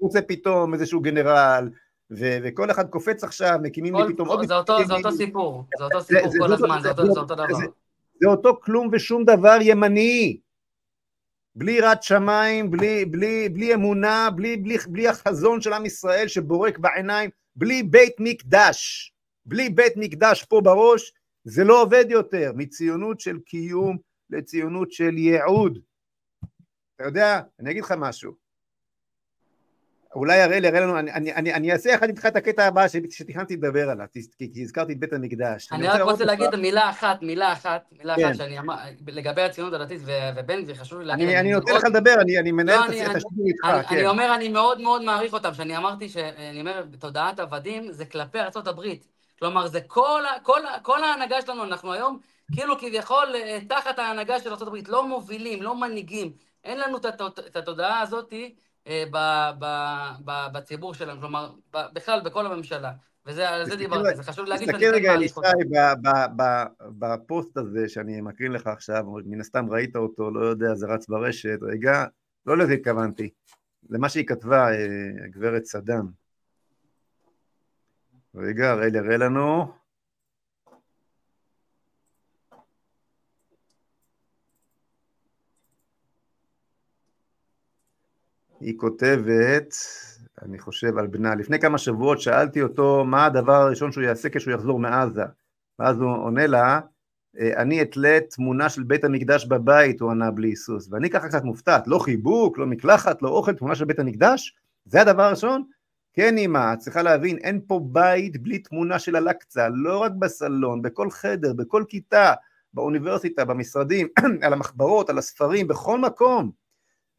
[0.00, 1.70] רוצה פתאום איזשהו גנרל,
[2.10, 4.46] ו- וכל אחד קופץ עכשיו, מקימים לי פתאום עוד...
[4.46, 7.20] זה אותו, זה אותו סיפור, זה אותו סיפור זה, כל זה, הזמן, זה, זה, זה
[7.20, 7.54] אותו דבר.
[7.54, 7.64] זה,
[8.20, 10.38] זה אותו כלום ושום דבר ימני.
[11.56, 16.78] בלי יראת שמיים, בלי, בלי, בלי אמונה, בלי, בלי, בלי החזון של עם ישראל שבורק
[16.78, 19.12] בעיניים, בלי בית מקדש,
[19.46, 21.12] בלי בית מקדש פה בראש,
[21.44, 23.98] זה לא עובד יותר, מציונות של קיום
[24.30, 25.78] לציונות של ייעוד.
[26.96, 28.32] אתה יודע, אני אגיד לך משהו,
[30.14, 33.56] אולי הראל יראה לנו, אני, אני, אני, אני אעשה יחד איתך את הקטע הבא שתכננתי
[33.56, 34.20] לדבר עליו, כי,
[34.54, 35.72] כי הזכרתי את בית המקדש.
[35.72, 38.24] אני רק רוצה להגיד מילה אחת, מילה אחת, מילה כן.
[38.24, 38.74] אחת, שאני אמר,
[39.06, 40.00] לגבי הציונות הדתית
[40.36, 41.28] ובן גביר, חשוב לי להגיד.
[41.28, 43.96] אני, אני נותן לך לדבר, אני, אני מנהל לא, את השידור איתך, אני, כן.
[43.96, 48.38] אני אומר, אני מאוד מאוד מעריך אותם, שאני אמרתי, שאני אומר, תודעת עבדים זה כלפי
[48.38, 48.80] ארה"ב.
[49.38, 52.18] כלומר, זה כל, כל, כל ההנהגה שלנו, אנחנו היום
[52.52, 56.32] כאילו כביכול אה, תחת ההנהגה של ארה"ב, לא מובילים, לא מנהיגים.
[56.64, 58.54] אין לנו את התודעה הזאתי.
[58.86, 59.52] אה,
[60.52, 62.92] בציבור שלהם, כלומר, בכלל, בכל הממשלה.
[63.26, 65.40] וזה, על זה דיברתי, זה חשוב להגיד שאני תסתכל רגע, ישי,
[66.98, 71.58] בפוסט הזה שאני מקרין לך עכשיו, מן הסתם ראית אותו, לא יודע, זה רץ ברשת,
[71.62, 72.04] רגע,
[72.46, 73.30] לא לזה התכוונתי,
[73.90, 76.06] למה שהיא כתבה, אה, הגברת סדאם.
[78.34, 79.83] רגע, רגע, ראה לנו.
[88.64, 89.74] היא כותבת,
[90.42, 94.54] אני חושב על בנה, לפני כמה שבועות שאלתי אותו מה הדבר הראשון שהוא יעשה כשהוא
[94.54, 95.22] יחזור מעזה,
[95.78, 96.80] ואז הוא עונה לה,
[97.40, 101.44] אה, אני אתלה תמונה של בית המקדש בבית, הוא ענה בלי היסוס, ואני ככה קצת
[101.44, 104.56] מופתעת, לא חיבוק, לא מקלחת, לא אוכל, תמונה של בית המקדש?
[104.84, 105.62] זה הדבר הראשון?
[106.12, 110.82] כן אמא, את צריכה להבין, אין פה בית בלי תמונה של אל-אקצא, לא רק בסלון,
[110.82, 112.32] בכל חדר, בכל כיתה,
[112.74, 114.08] באוניברסיטה, במשרדים,
[114.42, 116.63] על המחברות, על הספרים, בכל מקום.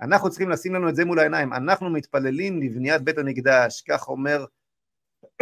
[0.02, 4.46] אנחנו צריכים לשים לנו את זה מול העיניים, אנחנו מתפללים לבניית בית המקדש, כך אומר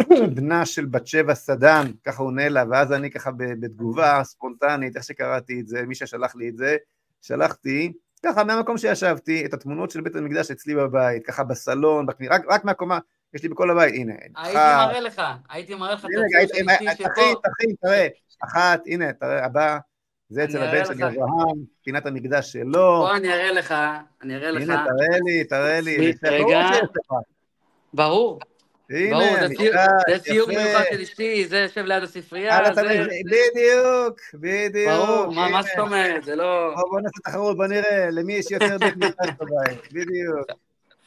[0.34, 5.04] בנה של בת שבע סדן, ככה הוא עונה לה, ואז אני ככה בתגובה ספונטנית, איך
[5.04, 6.76] שקראתי את זה, מי ששלח לי את זה,
[7.22, 7.92] שלחתי,
[8.26, 12.64] ככה מהמקום שישבתי, את התמונות של בית המקדש אצלי בבית, ככה בסלון, בקני, רק, רק
[12.64, 12.98] מהקומה,
[13.34, 14.14] יש לי בכל הבית, הנה.
[14.36, 17.10] הייתי מראה לך, הייתי מראה לך את הציור של אשתי שפה.
[17.10, 18.08] אחי, אחי, תראה,
[18.44, 19.78] אחת, הנה, תראה, הבא.
[20.34, 22.72] זה אצל הבן של אברהם, פינת המקדש שלו.
[22.72, 23.74] בוא אני אראה לך,
[24.22, 24.62] אני אראה לך.
[24.62, 26.12] הנה, תראה לי, תראה לי.
[26.24, 26.70] רגע.
[27.94, 28.40] ברור.
[28.90, 29.48] הנה,
[30.08, 32.60] זה ציור מיוחד של אשתי, זה יושב ליד הספרייה.
[33.24, 34.90] בדיוק, בדיוק.
[34.90, 36.74] ברור, מה זאת אומרת, זה לא...
[36.90, 40.46] בוא נעשה תחרות, בוא נראה, למי יש יותר בית מקדש בבית, בדיוק.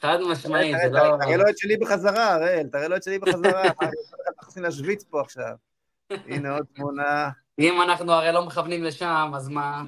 [0.01, 1.17] חד משמעית, זה לא...
[1.21, 3.63] תראה לו את שלי בחזרה, הראל, תראה לו את שלי בחזרה.
[3.63, 5.53] אנחנו צריכים להשוויץ פה עכשיו.
[6.27, 7.29] הנה עוד תמונה.
[7.59, 9.83] אם אנחנו הרי לא מכוונים לשם, אז מה?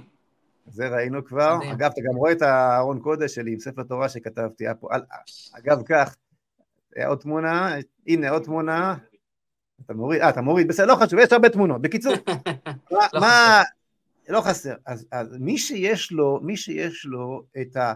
[0.68, 1.58] זה ראינו כבר.
[1.58, 1.72] מדהים.
[1.72, 4.66] אגב, אתה גם רואה את הארון קודש שלי עם ספר תורה שכתבתי.
[5.54, 6.16] אגב, כך,
[7.06, 7.76] עוד תמונה,
[8.08, 8.96] הנה עוד תמונה.
[9.86, 11.82] אתה מוריד, אה, אתה מוריד, בסדר, לא חשוב, יש הרבה תמונות.
[11.82, 12.14] בקיצור,
[12.92, 13.62] מה, לא מה,
[14.30, 14.74] לא חסר.
[14.86, 17.94] אז, אז מי שיש לו, מי שיש לו את, ה,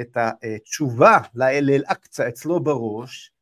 [0.00, 3.32] את התשובה לאל-אקצא אצלו בראש,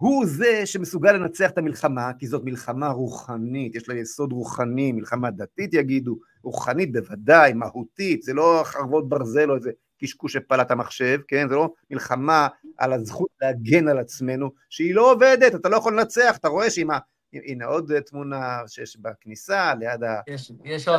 [0.00, 5.30] הוא זה שמסוגל לנצח את המלחמה, כי זאת מלחמה רוחנית, יש לה יסוד רוחני, מלחמה
[5.30, 9.70] דתית יגידו, רוחנית בוודאי, מהותית, זה לא חרבות ברזל או איזה
[10.00, 11.48] קשקוש שפלט המחשב, כן?
[11.48, 16.36] זה לא מלחמה על הזכות להגן על עצמנו, שהיא לא עובדת, אתה לא יכול לנצח,
[16.36, 16.86] אתה רואה שהיא...
[17.32, 20.00] הנה עוד תמונה שיש בכניסה, ליד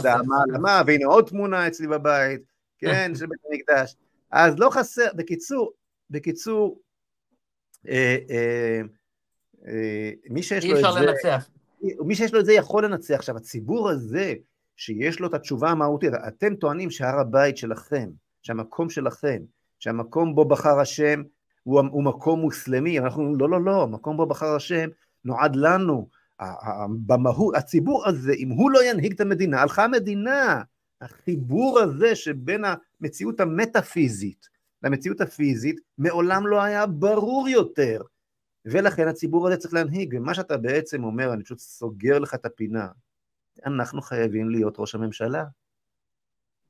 [0.05, 2.41] המעלמה, והנה עוד תמונה אצלי בבית,
[2.77, 3.95] כן, של בית המקדש.
[4.31, 5.71] אז לא חסר, בקיצור,
[6.09, 6.79] בקיצור,
[10.29, 10.87] מי שיש לו את זה...
[10.87, 11.49] אי אפשר לנצח.
[11.81, 13.15] מי שיש לו את זה יכול לנצח.
[13.15, 14.33] עכשיו, הציבור הזה,
[14.75, 18.09] שיש לו את התשובה המהותית, אתם טוענים שהר הבית שלכם,
[18.41, 19.41] שהמקום שלכם,
[19.79, 21.23] שהמקום בו בחר השם
[21.63, 24.89] הוא, הוא מקום מוסלמי, אנחנו אומרים, לא, לא, לא, המקום בו בחר השם
[25.25, 26.19] נועד לנו.
[27.05, 30.61] במהות, הציבור הזה, אם הוא לא ינהיג את המדינה, הלכה המדינה.
[31.01, 32.63] החיבור הזה שבין
[33.01, 34.49] המציאות המטאפיזית
[34.83, 38.01] למציאות הפיזית, מעולם לא היה ברור יותר.
[38.65, 42.87] ולכן הציבור הזה צריך להנהיג, ומה שאתה בעצם אומר, אני פשוט סוגר לך את הפינה.
[43.65, 45.45] אנחנו חייבים להיות ראש הממשלה.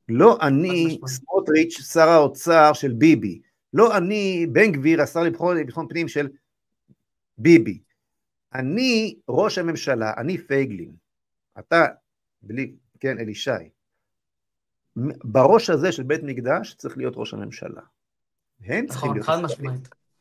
[0.09, 3.41] לא אני, סמוטריץ', שר האוצר של ביבי.
[3.73, 6.27] לא אני, בן גביר, השר לביטחון פנים של
[7.37, 7.79] ביבי.
[8.53, 10.91] אני ראש הממשלה, אני פייגלין.
[11.59, 11.85] אתה,
[12.41, 13.69] בלי, כן, אלישי.
[15.23, 17.81] בראש הזה של בית מקדש צריך להיות ראש הממשלה.
[18.65, 19.71] הם צריכים נכון, להיות השרים.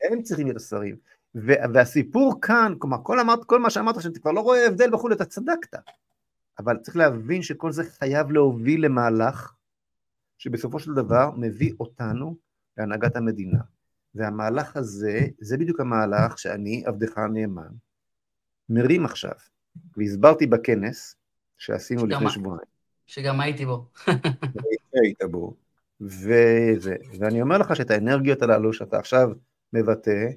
[0.03, 0.97] הם צריכים להיות השרים.
[1.74, 5.24] והסיפור כאן, כלומר, כל, אמרת, כל מה שאמרת שאתה כבר לא רואה הבדל וכולי, אתה
[5.24, 5.78] צדקת.
[6.59, 9.53] אבל צריך להבין שכל זה חייב להוביל למהלך
[10.39, 12.36] שבסופו של דבר מביא אותנו
[12.76, 13.59] להנהגת המדינה.
[14.14, 17.72] והמהלך הזה, זה בדיוק המהלך שאני, עבדך הנאמן,
[18.68, 19.32] מרים עכשיו.
[19.97, 21.16] והסברתי בכנס
[21.59, 22.68] שעשינו לפני שבועיים.
[23.07, 23.86] שגם הייתי בו.
[25.03, 25.55] היית בו.
[26.01, 29.29] וזה, ואני אומר לך שאת האנרגיות הללו שאתה עכשיו
[29.73, 30.29] מבטא,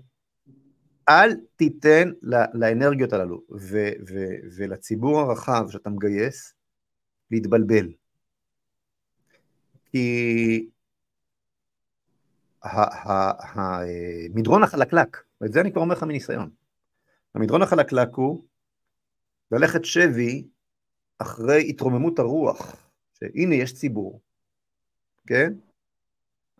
[1.09, 2.09] אל תיתן
[2.53, 4.25] לאנרגיות הללו ו, ו,
[4.57, 6.53] ולציבור הרחב שאתה מגייס
[7.31, 7.91] להתבלבל.
[9.85, 10.69] כי
[12.63, 16.49] המדרון החלקלק, ואת זה אני כבר אומר לך מניסיון,
[17.35, 18.43] המדרון החלקלק הוא
[19.51, 20.47] ללכת שבי
[21.19, 22.75] אחרי התרוממות הרוח,
[23.19, 24.21] שהנה יש ציבור,
[25.27, 25.53] כן?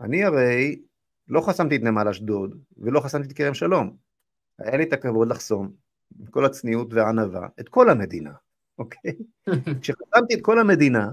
[0.01, 0.82] אני הרי
[1.28, 3.97] לא חסמתי את נמל אשדוד ולא חסמתי את כרם שלום,
[4.59, 5.72] היה לי את הכבוד לחסום,
[6.20, 8.32] עם כל הצניעות והענווה, את כל המדינה,
[8.78, 9.12] אוקיי?
[9.82, 11.12] כשחסמתי את כל המדינה,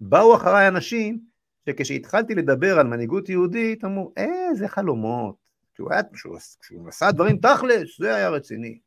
[0.00, 1.20] באו אחריי אנשים
[1.66, 5.36] שכשהתחלתי לדבר על מנהיגות יהודית, אמרו, איזה חלומות.
[5.74, 8.78] כשהוא, היה, כשהוא, כשהוא עשה דברים תכלס, זה היה רציני.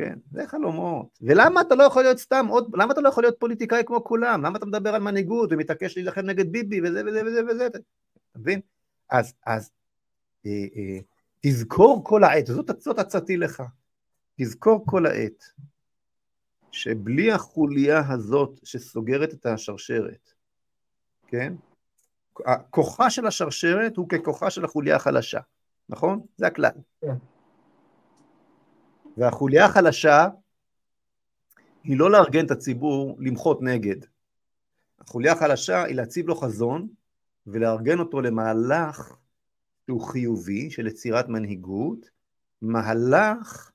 [0.00, 1.18] כן, זה חלומות.
[1.22, 4.42] ולמה אתה לא יכול להיות סתם עוד, למה אתה לא יכול להיות פוליטיקאי כמו כולם?
[4.44, 7.66] למה אתה מדבר על מנהיגות ומתעקש להילחם נגד ביבי וזה וזה וזה וזה?
[7.66, 7.78] אתה
[8.36, 8.60] מבין?
[9.10, 9.70] אז, אז
[10.46, 10.98] אה, אה,
[11.40, 13.62] תזכור כל העת, זאת, זאת עצתי לך,
[14.40, 15.44] תזכור כל העת,
[16.72, 20.32] שבלי החוליה הזאת שסוגרת את השרשרת,
[21.26, 21.54] כן?
[22.70, 25.40] כוחה של השרשרת הוא ככוחה של החוליה החלשה,
[25.88, 26.20] נכון?
[26.36, 26.70] זה הכלל.
[27.00, 27.14] כן.
[29.20, 30.28] והחוליה החלשה
[31.84, 33.96] היא לא לארגן את הציבור למחות נגד.
[34.98, 36.88] החוליה החלשה היא להציב לו חזון
[37.46, 39.16] ולארגן אותו למהלך
[39.86, 42.10] שהוא חיובי של יצירת מנהיגות,
[42.62, 43.70] מהלך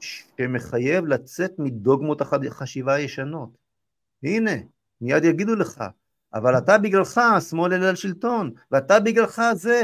[0.00, 3.50] שמחייב לצאת מדוגמות החשיבה הישנות.
[4.22, 4.54] הנה,
[5.00, 5.84] מיד יגידו לך,
[6.34, 9.82] אבל אתה בגללך השמאל אלה על שלטון, ואתה בגללך זה,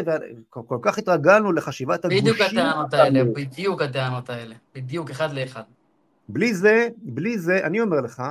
[0.51, 2.25] וכל כך התרגלנו לחשיבת הגושים.
[2.25, 5.63] בדיוק הטענות האלה, בדיוק הטענות האלה, בדיוק אחד לאחד.
[6.29, 8.23] בלי זה, בלי זה, אני אומר לך,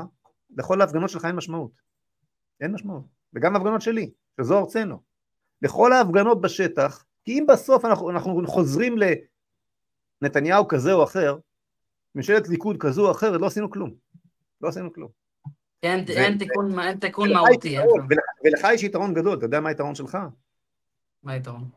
[0.57, 1.71] לכל ההפגנות שלך אין משמעות.
[2.61, 3.03] אין משמעות.
[3.33, 4.11] וגם ההפגנות שלי,
[4.41, 5.01] שזו ארצנו.
[5.61, 8.95] לכל ההפגנות בשטח, כי אם בסוף אנחנו, אנחנו חוזרים
[10.21, 11.37] לנתניהו כזה או אחר,
[12.15, 13.93] ממשלת ליכוד כזו או אחרת, לא עשינו כלום.
[14.61, 15.26] לא עשינו כלום.
[15.83, 16.11] אין, ו...
[16.11, 17.79] אין תיקון, אין תיקון מהותי.
[17.79, 20.17] ולך, ולך יש יתרון גדול, אתה יודע מה היתרון שלך?
[21.23, 21.69] מה היתרון?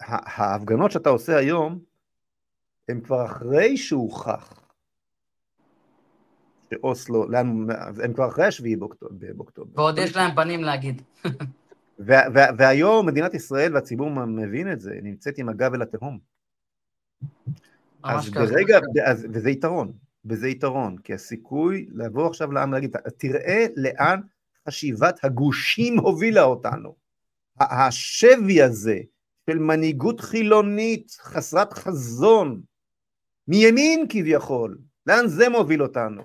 [0.00, 1.78] שההפגנות שאתה עושה היום,
[2.88, 4.60] הן כבר אחרי שהוכח
[6.70, 7.26] שאוסלו,
[8.04, 9.80] הם כבר אחרי השביעי באוקטובר.
[9.80, 11.02] ועוד יש להם פנים להגיד.
[12.58, 16.18] והיום מדינת ישראל והציבור מבין את זה, נמצאת עם הגב אל התהום.
[18.04, 19.92] אז ברגע, אז, וזה יתרון,
[20.24, 24.20] וזה יתרון, כי הסיכוי לבוא עכשיו לעם להגיד, תראה לאן
[24.68, 26.94] חשיבת הגושים הובילה אותנו.
[27.60, 28.98] השבי הזה
[29.50, 32.60] של מנהיגות חילונית חסרת חזון,
[33.48, 36.22] מימין כביכול, לאן זה מוביל אותנו?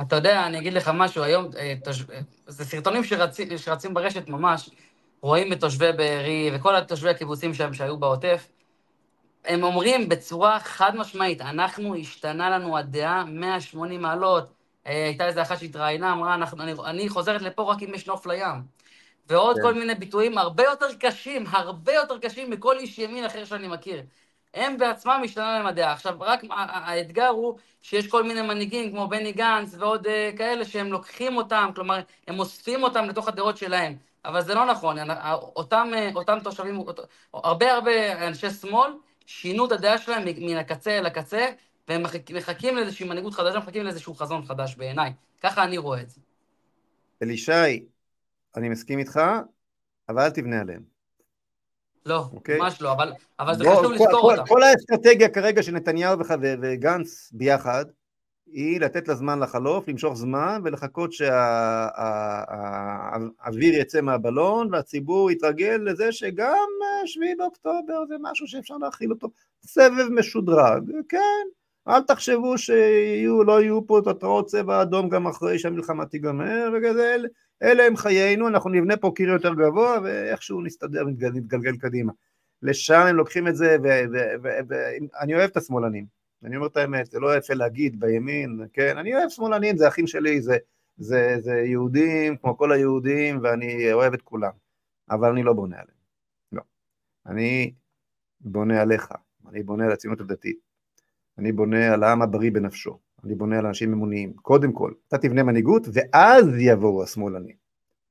[0.00, 2.04] אתה יודע, אני אגיד לך משהו, היום, אה, תוש...
[2.46, 4.70] זה סרטונים שרצים, שרצים ברשת ממש,
[5.20, 8.48] רואים את תושבי בארי וכל תושבי הקיבוצים שם שהיו בעוטף,
[9.46, 14.44] הם אומרים בצורה חד משמעית, אנחנו, השתנה לנו הדעה 180 מעלות.
[14.86, 18.26] אה, הייתה איזה אחת שהתראיינה, אמרה, אנחנו, אני, אני חוזרת לפה רק אם יש נוף
[18.26, 18.62] לים.
[19.28, 19.62] ועוד כן.
[19.62, 24.02] כל מיני ביטויים הרבה יותר קשים, הרבה יותר קשים מכל איש ימין אחר שאני מכיר.
[24.54, 25.92] הם בעצמם השתנה להם הדעה.
[25.92, 30.92] עכשיו, רק האתגר הוא שיש כל מיני מנהיגים כמו בני גנץ ועוד uh, כאלה שהם
[30.92, 33.96] לוקחים אותם, כלומר, הם אוספים אותם לתוך הדעות שלהם.
[34.24, 34.96] אבל זה לא נכון,
[35.56, 36.84] אותם, אה, אותם תושבים,
[37.34, 38.90] הרבה הרבה אנשי שמאל,
[39.26, 41.46] שינו את הדעה שלהם מן הקצה אל הקצה,
[41.88, 42.02] והם
[42.34, 45.12] מחכים לאיזושהי מנהיגות חדשה, מחכים לאיזשהו חזון חדש בעיניי.
[45.42, 46.20] ככה אני רואה את זה.
[47.22, 47.84] אלישי,
[48.56, 49.20] אני מסכים איתך,
[50.08, 50.82] אבל אל תבנה עליהם.
[52.06, 52.34] לא, okay.
[52.34, 52.58] אוקיי?
[52.58, 54.46] ממש לא, אבל, אבל זה חשוב כל, לזכור כל, אותם.
[54.46, 56.18] כל האסטרטגיה כרגע של נתניהו
[56.62, 57.84] וגנץ ביחד,
[58.46, 61.34] היא לתת לזמן לחלוף, למשוך זמן ולחכות שהאוויר
[63.74, 66.66] יצא מהבלון והציבור יתרגל לזה שגם
[67.06, 69.28] שביעי באוקטובר זה משהו שאפשר להכיל אותו.
[69.62, 71.46] סבב משודרג, כן,
[71.88, 77.16] אל תחשבו שיהיו, לא יהיו פה את התרעות צבע אדום גם אחרי שהמלחמה תיגמר, וכזה,
[77.62, 82.12] אלה הם חיינו, אנחנו נבנה פה קיר יותר גבוה ואיכשהו נסתדר, נתגלגל קדימה.
[82.62, 83.76] לשם הם לוקחים את זה,
[84.42, 86.15] ואני אוהב את השמאלנים.
[86.44, 90.06] אני אומר את האמת, זה לא יפה להגיד בימין, כן, אני אוהב שמאלנים, זה אחים
[90.06, 90.56] שלי, זה,
[90.96, 94.52] זה, זה יהודים כמו כל היהודים, ואני אוהב את כולם,
[95.10, 95.98] אבל אני לא בונה עליהם,
[96.52, 96.62] לא.
[97.26, 97.72] אני
[98.40, 99.12] בונה עליך,
[99.48, 100.58] אני בונה על הציונות הדתית,
[101.38, 105.42] אני בונה על העם הבריא בנפשו, אני בונה על אנשים אמוניים, קודם כל, אתה תבנה
[105.42, 107.66] מנהיגות, ואז יבואו השמאלנים.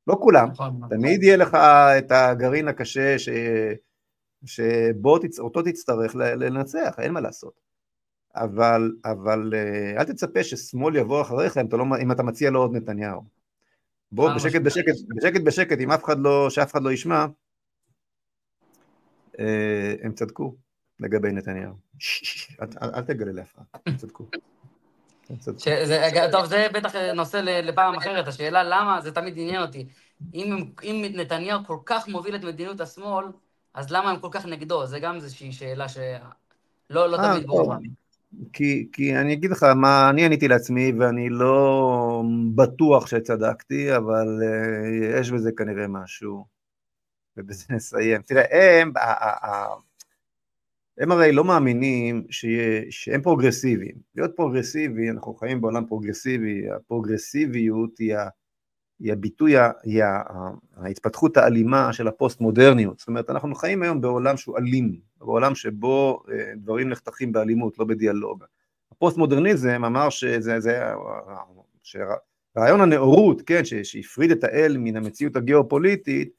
[0.07, 0.97] לא כולם, נכון, נכון.
[0.97, 1.55] תמיד יהיה לך
[1.97, 3.29] את הגרעין הקשה ש...
[4.45, 5.39] שבו תצ...
[5.39, 7.64] אותו תצטרך לנצח, אין מה לעשות.
[8.35, 12.59] אבל, אבל אה, אל תצפה ששמאל יבוא אחריך אם אתה, לא, אם אתה מציע לו
[12.61, 13.23] עוד נתניהו.
[14.11, 17.25] בוא, בשקט בשקט, בשקט בשקט, אם אף אחד לא, שאף אחד לא ישמע,
[19.39, 20.55] אה, הם צדקו
[20.99, 21.73] לגבי נתניהו.
[22.81, 24.25] אל תגלה לאף אחד, הם צדקו.
[26.31, 29.87] טוב, זה בטח נושא לפעם אחרת, השאלה למה, זה תמיד עניין אותי.
[30.33, 33.25] אם, אם נתניהו כל כך מוביל את מדיניות השמאל,
[33.73, 34.85] אז למה הם כל כך נגדו?
[34.85, 36.09] זה גם איזושהי שאלה שלא
[36.89, 37.77] לא אה, תמיד ברורה.
[38.53, 42.23] כי, כי אני אגיד לך מה אני עניתי לעצמי, ואני לא
[42.55, 46.45] בטוח שצדקתי, אבל uh, יש בזה כנראה משהו,
[47.37, 48.21] ובזה נסיים.
[48.21, 48.91] תראה, הם,
[50.97, 53.95] הם הרי לא מאמינים שיה, שהם פרוגרסיביים.
[54.15, 58.29] להיות פרוגרסיבי, אנחנו חיים בעולם פרוגרסיבי, הפרוגרסיביות היא, ה,
[58.99, 60.03] היא הביטוי, היא
[60.77, 62.99] ההתפתחות האלימה של הפוסט-מודרניות.
[62.99, 67.85] זאת אומרת, אנחנו חיים היום בעולם שהוא אלים, בעולם שבו אה, דברים נחתכים באלימות, לא
[67.85, 68.43] בדיאלוג.
[68.91, 70.83] הפוסט-מודרניזם אמר שזה, זה,
[71.83, 76.29] שרעיון הנאורות, כן, שהפריד את האל מן המציאות הגיאופוליטית,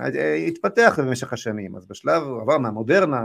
[0.00, 3.24] אה, התפתח במשך השנים, אז בשלב הוא עבר מהמודרנה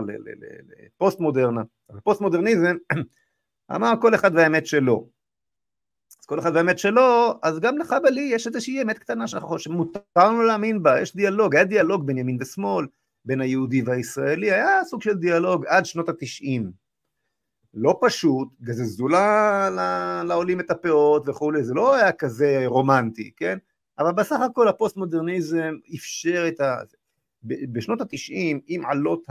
[0.85, 2.75] לפוסט מודרנה, הפוסט מודרניזם
[3.75, 5.09] אמר כל אחד והאמת שלו,
[6.29, 9.99] כל אחד והאמת שלו, אז גם לך ולי יש איזושהי אמת קטנה שאנחנו חושבים, מותר
[10.17, 12.87] לנו להאמין בה, יש דיאלוג, היה דיאלוג בין ימין ושמאל,
[13.25, 16.71] בין היהודי והישראלי, היה סוג של דיאלוג עד שנות התשעים.
[17.73, 19.07] לא פשוט, גזזו
[20.23, 23.57] לעולים את הפאות וכולי, זה לא היה כזה רומנטי, כן?
[23.99, 26.75] אבל בסך הכל הפוסט מודרניזם אפשר את ה...
[27.43, 29.25] בשנות התשעים, עם עלות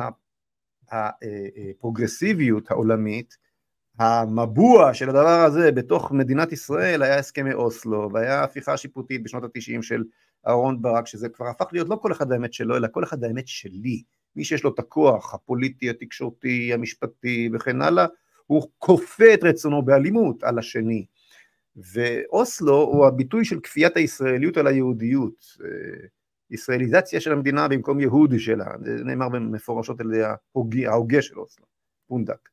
[0.90, 3.47] הפרוגרסיביות העולמית,
[3.98, 9.82] המבוע של הדבר הזה בתוך מדינת ישראל היה הסכמי אוסלו, והיה הפיכה שיפוטית בשנות התשעים
[9.82, 10.04] של
[10.46, 13.48] אהרון ברק, שזה כבר הפך להיות לא כל אחד האמת שלו, אלא כל אחד האמת
[13.48, 14.02] שלי.
[14.36, 18.06] מי שיש לו את הכוח הפוליטי, התקשורתי, המשפטי וכן הלאה,
[18.46, 21.06] הוא כופה את רצונו באלימות על השני.
[21.76, 26.06] ואוסלו הוא הביטוי של כפיית הישראליות על היהודיות, אה,
[26.50, 30.10] ישראליזציה של המדינה במקום יהודי שלה, זה נאמר מפורשות על
[30.86, 31.66] ההוגה של אוסלו,
[32.08, 32.48] פונדק.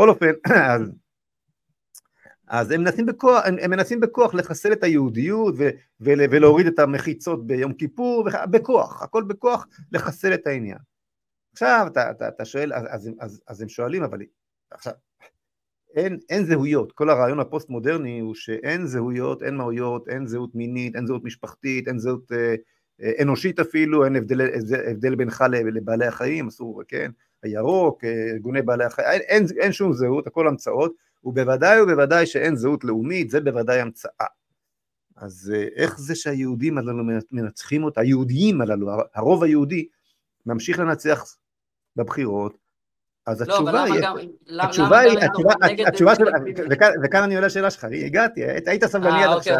[0.00, 0.32] בכל אופן,
[0.74, 0.92] אז,
[2.48, 5.68] אז הם, מנסים בכוח, הם, הם מנסים בכוח לחסל את היהודיות ו,
[6.00, 10.78] ו, ולהוריד את המחיצות ביום כיפור, בכוח, הכל בכוח לחסל את העניין.
[11.52, 14.18] עכשיו אתה, אתה, אתה שואל, אז, אז, אז, אז הם שואלים, אבל
[14.70, 14.92] עכשיו,
[15.94, 20.96] אין, אין זהויות, כל הרעיון הפוסט מודרני הוא שאין זהויות, אין מהויות, אין זהות מינית,
[20.96, 22.54] אין זהות משפחתית, אין זהות אה,
[23.02, 24.40] אה, אנושית אפילו, אין הבדל,
[24.90, 27.10] הבדל בינך לבעלי החיים, אסור, כן,
[27.42, 30.92] הירוק, אה, ארגוני בעלי החיים, אין, אין, אין שום זהות, הכל המצאות,
[31.24, 34.26] ובוודאי ובוודאי שאין זהות לאומית, זה בוודאי המצאה.
[35.16, 39.88] אז אה, איך זה שהיהודים הללו מנצחים אותה, היהודיים הללו, הרוב היהודי,
[40.46, 41.36] ממשיך לנצח
[41.96, 42.58] בבחירות,
[43.26, 44.04] אז לא, התשובה היא,
[44.60, 46.24] התשובה היא, התשובה של,
[47.04, 49.58] וכאן אני עולה לשאלה שלך, הגעתי, היית סבלני עד עכשיו.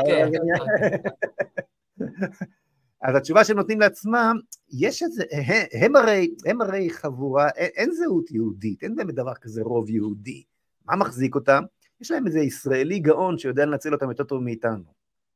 [3.02, 4.36] אז התשובה שהם נותנים לעצמם,
[4.72, 5.24] יש איזה,
[5.72, 10.42] הם הרי, הם הרי חבורה, אין זהות יהודית, אין באמת דבר כזה רוב יהודי.
[10.86, 11.62] מה מחזיק אותם?
[12.00, 14.84] יש להם איזה ישראלי גאון שיודע לנצל אותם יותר טוב מאיתנו.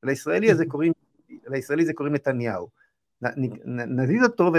[0.02, 0.92] לישראלי הזה קוראים,
[1.46, 2.68] לישראלי זה קוראים נתניהו.
[3.66, 4.52] נזיז אותו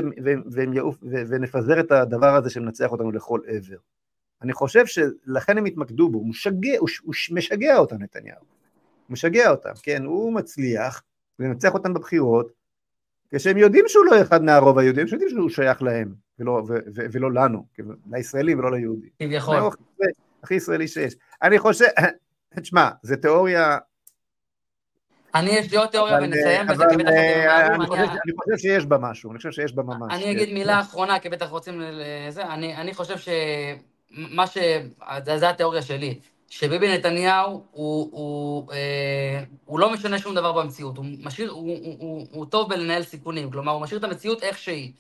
[1.30, 3.78] ונפזר את הדבר הזה שמנצח אותנו לכל עבר.
[4.42, 9.50] אני חושב שלכן הם התמקדו בו, הוא משגע, הוא, הוא משגע אותם נתניהו, הוא משגע
[9.50, 11.04] אותם, כן, הוא מצליח
[11.40, 12.52] לנצח אותם בבחירות,
[13.36, 17.02] כשהם יודעים שהוא לא אחד מהרוב היהודי, הם יודעים שהוא שייך להם, ולא, ו, ו,
[17.12, 17.66] ולא לנו,
[18.12, 19.10] לישראלים ולא ליהודים.
[19.20, 19.58] כביכול.
[20.44, 21.16] הכי ישראלי שיש.
[21.42, 21.86] אני חושב,
[22.62, 23.78] תשמע, זו תיאוריה
[25.36, 27.82] אני, יש לי עוד תיאוריה ונסיים בזה, כי בטח אתם.
[27.82, 30.14] אני חושב שיש בה משהו, אני חושב שיש בה ממש.
[30.14, 34.58] אני אגיד מילה אחרונה, כי בטח רוצים לזה, אני חושב שמה ש...
[35.36, 36.20] זה התיאוריה שלי.
[36.50, 41.96] שביבי נתניהו הוא, הוא, אה, הוא לא משנה שום דבר במציאות, הוא, משאיר, הוא, הוא,
[42.00, 44.92] הוא, הוא טוב בלנהל סיכונים, כלומר, הוא משאיר את המציאות איך שהיא.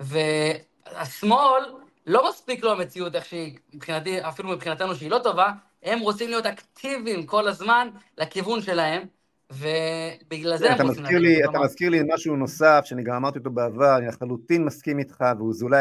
[0.00, 1.62] והשמאל,
[2.06, 6.46] לא מספיק לו המציאות איך שהיא, מבחינתי, אפילו מבחינתנו שהיא לא טובה, הם רוצים להיות
[6.46, 7.88] אקטיביים כל הזמן
[8.18, 9.06] לכיוון שלהם,
[9.52, 11.04] ובגלל זה הם רוצים...
[11.04, 15.24] לי, אתה מזכיר לי משהו נוסף, שאני גם אמרתי אותו בעבר, אני לחלוטין מסכים איתך,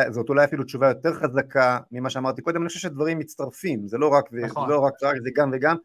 [0.09, 4.07] וזאת אולי אפילו תשובה יותר חזקה ממה שאמרתי קודם, אני חושב שדברים מצטרפים, זה לא
[4.07, 4.69] רק, נכון.
[4.69, 5.75] לא רק, רק זה גם וגם,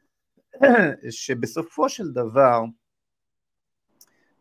[1.11, 2.64] שבסופו של דבר,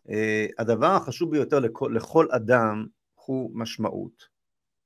[0.09, 2.85] אה, הדבר החשוב ביותר לכל, לכל אדם
[3.25, 4.23] הוא משמעות,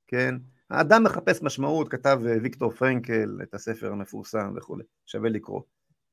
[0.07, 0.36] כן?
[0.70, 5.62] האדם מחפש משמעות, כתב אה, ויקטור פרנקל את הספר המפורסם וכולי, שווה לקרוא.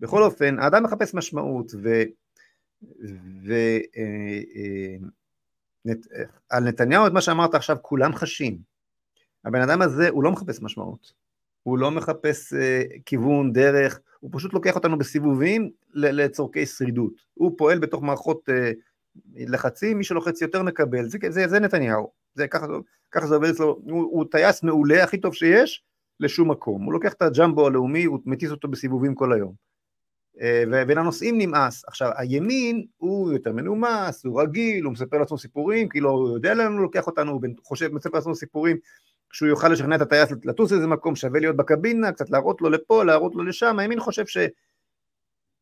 [0.01, 1.89] בכל אופן, האדם מחפש משמעות, ו...
[3.43, 3.53] ועל
[6.53, 8.59] אה, נתניהו את מה שאמרת עכשיו כולם חשים.
[9.45, 11.13] הבן אדם הזה הוא לא מחפש משמעות,
[11.63, 12.55] הוא לא מחפש
[13.07, 17.13] כיוון, דרך, הוא פשוט לוקח אותנו בסיבובים לצורכי שרידות.
[17.35, 18.49] הוא פועל בתוך מערכות
[19.35, 22.67] לחצים, מי שלוחץ יותר מקבל, זה, זה, זה נתניהו, זה, ככה,
[23.11, 25.85] ככה זה עובד אצלו, הוא, הוא טייס מעולה, הכי טוב שיש,
[26.21, 29.55] לשום מקום, הוא לוקח את הג'מבו הלאומי, הוא מטיס אותו בסיבובים כל היום.
[30.41, 31.85] אה, ולנוסעים נמאס.
[31.87, 36.73] עכשיו, הימין הוא יותר מנומס, הוא רגיל, הוא מספר לעצמו סיפורים, כאילו הוא יודע לאן
[36.73, 38.77] הוא לוקח אותנו, הוא חושב, מספר לעצמו סיפורים,
[39.33, 43.05] שהוא יוכל לשכנע את הטייס לטוס לאיזה מקום, שווה להיות בקבינה, קצת להראות לו לפה,
[43.05, 44.39] להראות לו לשם, הימין חושב ש...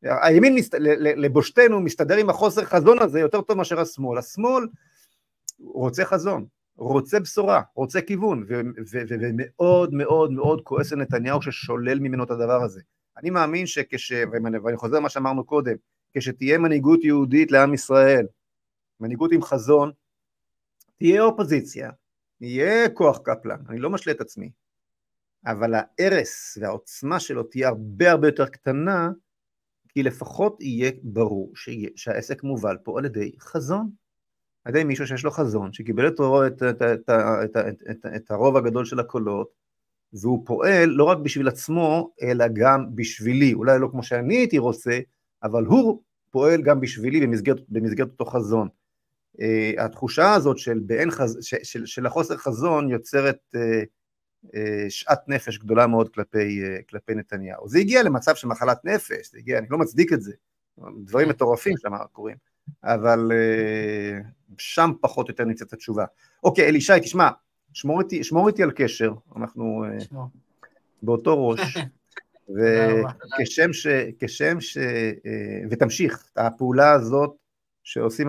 [0.03, 0.75] הימין מסת...
[1.01, 4.19] לבושתנו מסתדר עם החוסר חזון הזה יותר טוב מאשר השמאל.
[4.19, 4.67] השמאל
[5.61, 6.47] רוצה חזון,
[6.77, 8.45] רוצה בשורה, רוצה כיוון,
[9.09, 12.81] ומאוד מאוד מאוד כועס על נתניהו ששולל ממנו את הדבר הזה.
[13.17, 14.13] אני מאמין שכש...
[14.33, 15.75] ואני חוזר למה שאמרנו קודם,
[16.13, 18.27] כשתהיה מנהיגות יהודית לעם ישראל,
[19.01, 19.93] מנהיגות עם חזון,
[20.97, 21.91] תהיה אופוזיציה,
[22.41, 24.51] יהיה כוח קפלן, אני לא משלה את עצמי,
[25.47, 29.11] אבל ההרס והעוצמה שלו תהיה הרבה הרבה יותר קטנה
[29.89, 33.91] כי לפחות יהיה ברור שיה, שהעסק מובל פה על ידי חזון,
[34.65, 38.31] על ידי מישהו שיש לו חזון, שקיבל את, את, את, את, את, את, את, את
[38.31, 39.64] הרוב הגדול של הקולות,
[40.15, 44.99] והוא פועל לא רק בשביל עצמו, אלא גם בשבילי, אולי לא כמו שאני הייתי רוצה,
[45.43, 48.69] אבל הוא פועל גם בשבילי במסגרת, במסגרת אותו חזון.
[49.37, 49.41] Uh,
[49.79, 51.39] התחושה הזאת של, חז...
[51.41, 53.59] של, של, של החוסר חזון יוצרת uh,
[54.55, 57.69] אה, שאט נפש גדולה מאוד כלפי, אה, כלפי נתניהו.
[57.69, 60.33] זה הגיע למצב של מחלת נפש, זה הגיע, אני לא מצדיק את זה,
[61.05, 62.37] דברים מטורפים שם קורים,
[62.85, 64.19] אבל אה,
[64.59, 66.05] שם פחות או יותר נמצאת התשובה.
[66.45, 67.29] אוקיי, אלישי, תשמע,
[67.75, 70.27] שמור איתי, שמור איתי על קשר, אנחנו שמור.
[71.03, 71.79] באותו ראש,
[73.41, 73.87] וכשם ש...
[74.21, 74.79] כשם ש...
[75.71, 77.35] ותמשיך, הפעולה הזאת
[77.83, 78.29] שעושים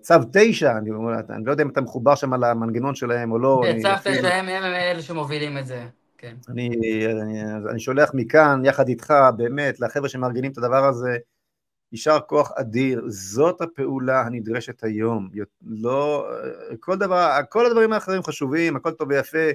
[0.00, 0.90] צו תשע, אני,
[1.30, 3.62] אני לא יודע אם אתה מחובר שם על המנגנון שלהם או לא.
[3.82, 5.86] צו תשע הם הם אלה שמובילים את זה,
[6.18, 6.34] כן.
[6.48, 6.68] אני,
[7.22, 11.16] אני, אני שולח מכאן, יחד איתך, באמת, לחבר'ה שמארגנים את הדבר הזה,
[11.92, 15.28] יישר כוח אדיר, זאת הפעולה הנדרשת היום.
[15.66, 16.30] לא,
[16.80, 19.48] כל דבר, כל הדברים האחרים חשובים, הכל טוב ויפה,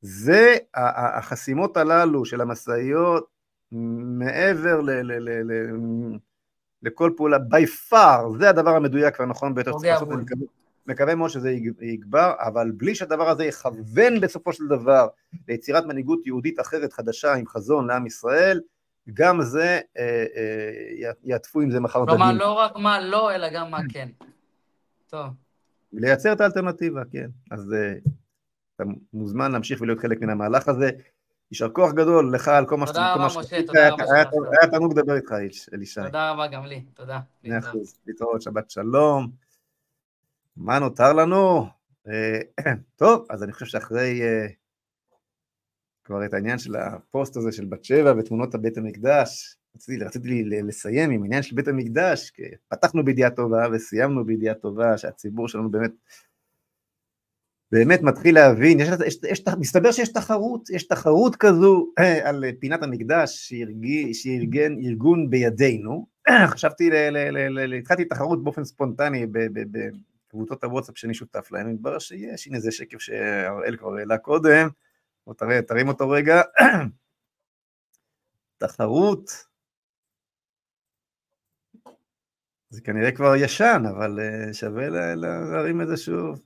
[0.00, 3.26] זה החסימות הללו של המשאיות,
[3.72, 4.90] מעבר ל...
[4.90, 6.16] ל, ל, ל
[6.82, 10.46] לכל פעולה, by far, זה הדבר המדויק והנכון ביותר שצריך לעשות, אני מקווה,
[10.86, 11.50] מקווה מאוד שזה
[11.80, 15.08] יגבר, אבל בלי שהדבר הזה יכוון בסופו של דבר
[15.48, 18.60] ליצירת מנהיגות יהודית אחרת חדשה עם חזון לעם ישראל,
[19.14, 22.16] גם זה, אה, אה, יעטפו עם זה מחר דגים.
[22.16, 24.08] כלומר, לא רק מה לא, אלא גם מה כן.
[25.06, 25.26] טוב.
[25.92, 27.30] לייצר את האלטרנטיבה, כן.
[27.50, 27.94] אז אה,
[28.76, 30.90] אתה מוזמן להמשיך ולהיות חלק מן המהלך הזה.
[31.50, 32.98] יישר כוח גדול לך על כל מה שאתה...
[32.98, 34.04] תודה רבה, משה, תודה רבה.
[34.60, 35.32] היה תענוג לדבר איתך,
[35.74, 36.00] אלישי.
[36.04, 37.20] תודה רבה גם לי, תודה.
[37.44, 39.30] מאה אחוז, להתראות, שבת שלום.
[40.56, 41.66] מה נותר לנו?
[42.96, 44.22] טוב, אז אני חושב שאחרי
[46.06, 51.10] כבר את העניין של הפוסט הזה של בת שבע ותמונות הבית המקדש, רציתי, רציתי לסיים
[51.10, 55.90] עם העניין של בית המקדש, כי פתחנו בידיעה טובה וסיימנו בידיעה טובה, שהציבור שלנו באמת
[57.72, 62.82] באמת מתחיל להבין, יש, יש, יש, מסתבר שיש תחרות, יש תחרות כזו אה, על פינת
[62.82, 63.52] המקדש
[64.12, 66.06] שארגן ארגון בידינו,
[66.52, 66.90] חשבתי,
[67.78, 69.26] התחלתי תחרות באופן ספונטני
[70.30, 74.68] בקבוצות הוואטסאפ שאני שותף להן, מתברר שיש, הנה זה שקף שהראל כבר העלה קודם,
[75.26, 76.42] בוא תראה, תרים אותו רגע,
[78.58, 79.30] תחרות,
[82.70, 86.40] זה כנראה כבר ישן, אבל אה, שווה להרים את זה שוב.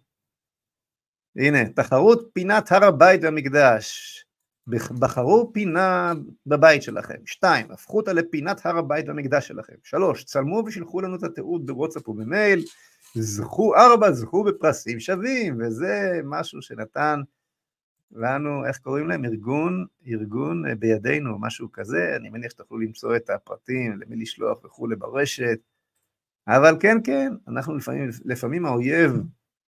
[1.36, 4.16] הנה, תחרות פינת הר הבית והמקדש.
[4.98, 6.12] בחרו פינה
[6.46, 7.26] בבית שלכם.
[7.26, 9.74] שתיים, הפכו אותה לפינת הר הבית והמקדש שלכם.
[9.84, 12.64] שלוש, צלמו ושילחו לנו את התיעוד בוואטסאפ ובמייל.
[13.14, 17.20] זכו, ארבע, זכו בפרסים שווים, וזה משהו שנתן
[18.12, 19.24] לנו, איך קוראים להם?
[19.24, 24.96] ארגון, ארגון אה, בידינו, משהו כזה, אני מניח שתוכלו למצוא את הפרטים, למי לשלוח וכולי
[24.96, 25.58] ברשת,
[26.48, 29.12] אבל כן, כן, אנחנו לפעמים, לפעמים האויב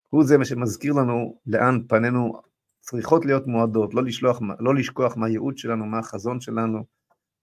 [0.09, 2.41] הוא זה מה שמזכיר לנו לאן פנינו.
[2.79, 6.85] צריכות להיות מועדות, לא, לשלוח, לא לשכוח מה הייעוד שלנו, מה החזון שלנו,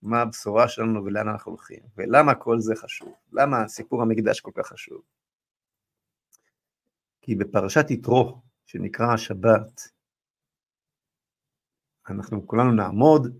[0.03, 4.66] מה הבשורה שלנו ולאן אנחנו הולכים, ולמה כל זה חשוב, למה סיפור המקדש כל כך
[4.66, 5.03] חשוב.
[7.22, 9.88] כי בפרשת יתרו, שנקרא השבת,
[12.11, 13.38] אנחנו כולנו נעמוד,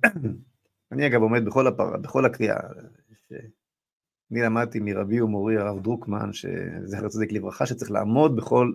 [0.93, 1.97] אני אגב עומד בכל, הפר...
[1.97, 2.57] בכל הקריאה,
[4.31, 8.73] אני למדתי מרבי ומורי הרב דרוקמן, שזכר צדיק לברכה, שצריך לעמוד בכל,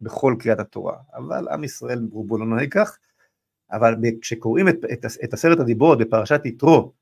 [0.00, 2.98] בכל קריאת התורה, אבל עם ישראל רובו לא נוהג כך,
[3.72, 6.92] אבל כשקוראים את, את, את עשרת הדיברות בפרשת יתרו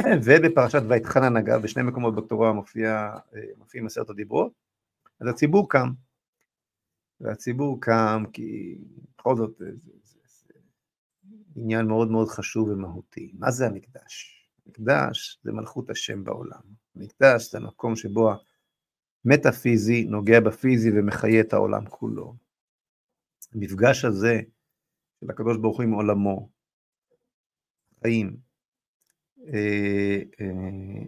[0.24, 3.10] ובפרשת ויתחנן אגב, בשני מקומות בתורה מופיע,
[3.58, 4.52] מופיעים עשרת הדיברות,
[5.20, 5.90] אז הציבור קם.
[7.20, 8.78] והציבור קם כי
[9.18, 9.62] בכל זאת
[10.02, 10.03] זה
[11.56, 13.32] עניין מאוד מאוד חשוב ומהותי.
[13.38, 14.44] מה זה המקדש?
[14.66, 16.60] מקדש זה מלכות השם בעולם.
[16.94, 18.32] מקדש זה מקום שבו
[19.24, 22.34] המטאפיזי נוגע בפיזי ומחיה את העולם כולו.
[23.54, 24.40] המפגש הזה
[25.20, 26.48] של הקדוש ברוך הוא עם עולמו,
[28.02, 28.36] חיים,
[29.54, 31.04] אה, אה,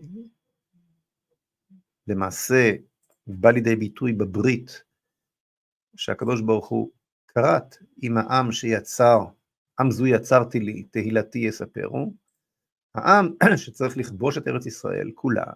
[2.07, 2.73] למעשה
[3.27, 4.85] בא לידי ביטוי בברית
[5.97, 6.91] שהקדוש ברוך הוא
[7.29, 9.19] כרת עם העם שיצר,
[9.81, 12.13] עם זו יצרתי לי, תהילתי יספרו,
[12.95, 15.47] העם שצריך לכבוש את ארץ ישראל כולה,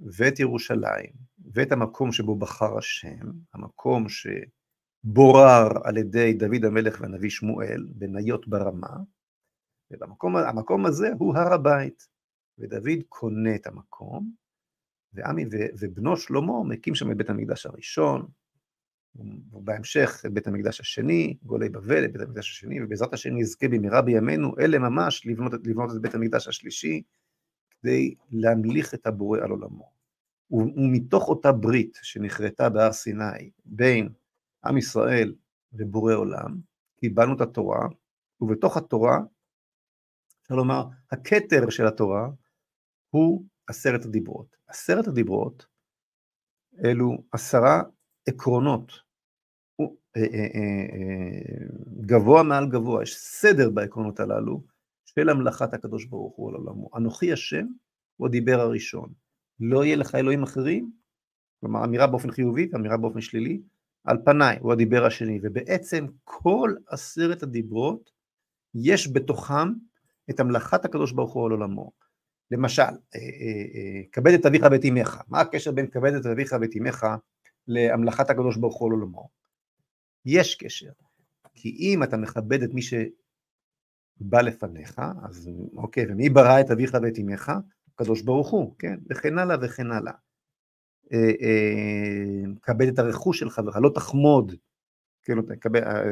[0.00, 1.12] ואת ירושלים,
[1.52, 8.96] ואת המקום שבו בחר השם, המקום שבורר על ידי דוד המלך והנביא שמואל, בניות ברמה,
[9.90, 12.08] ובמקום הזה הוא הר הבית,
[12.58, 14.32] ודוד קונה את המקום,
[15.12, 15.44] ועמי
[15.78, 18.26] ובנו שלמה מקים שם את בית המקדש הראשון,
[19.52, 24.78] ובהמשך בית המקדש השני, גולי בבל, בית המקדש השני, ובעזרת השם נזכה במהרה בימינו, אלה
[24.78, 27.02] ממש לבנות, לבנות את בית המקדש השלישי,
[27.70, 29.92] כדי להמליך את הבורא על עולמו.
[30.50, 34.08] ומתוך אותה ברית שנכרתה בהר סיני בין
[34.64, 35.34] עם ישראל
[35.72, 36.60] ובורא עולם,
[37.00, 37.88] קיבלנו את התורה,
[38.40, 39.18] ובתוך התורה,
[40.42, 42.28] אפשר לומר, הכתר של התורה
[43.10, 44.56] הוא עשרת הדיברות.
[44.66, 45.66] עשרת הדיברות
[46.84, 47.82] אלו עשרה
[48.28, 48.92] עקרונות
[49.80, 51.66] אה, אה, אה,
[52.00, 54.62] גבוה מעל גבוה, יש סדר בעקרונות הללו
[55.04, 56.90] של המלאכת הקדוש ברוך הוא על עולמו.
[56.96, 57.66] אנוכי השם
[58.16, 59.12] הוא הדיבר הראשון.
[59.60, 60.90] לא יהיה לך אלוהים אחרים,
[61.60, 63.60] כלומר אמירה באופן חיובי ואמירה באופן שלילי,
[64.04, 68.10] על פניי הוא הדיבר השני, ובעצם כל עשרת הדיברות
[68.74, 69.72] יש בתוכם
[70.30, 71.92] את המלאכת הקדוש ברוך הוא על עולמו.
[72.50, 72.82] למשל,
[74.12, 77.06] כבד את אביך ואת אמך, מה הקשר בין כבד את אביך ואת אמך
[77.68, 79.28] להמלכת הקדוש ברוך הוא על עולמו?
[80.26, 80.90] יש קשר.
[81.54, 87.18] כי אם אתה מכבד את מי שבא לפניך, אז אוקיי, ומי ברא את אביך ואת
[87.18, 87.52] אמך?
[87.94, 88.96] הקדוש ברוך הוא, כן?
[89.10, 90.12] וכן הלאה וכן הלאה.
[91.12, 94.54] אה, אה, כבד את הרכוש של חברך, לא תחמוד,
[95.22, 95.34] כן,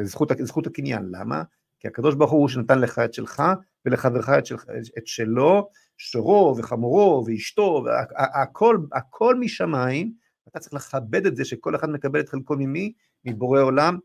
[0.03, 1.43] זכות, זכות הקניין, למה?
[1.81, 3.43] כי הקדוש ברוך הוא שנתן לך את שלך
[3.87, 4.57] ולחברך את, של,
[4.99, 7.85] את שלו, שורו וחמורו ואשתו,
[8.17, 10.13] הכל, הכל משמיים,
[10.49, 12.93] אתה צריך לכבד את זה שכל אחד מקבל את חלקו ממי?
[13.25, 13.99] מבורא עולם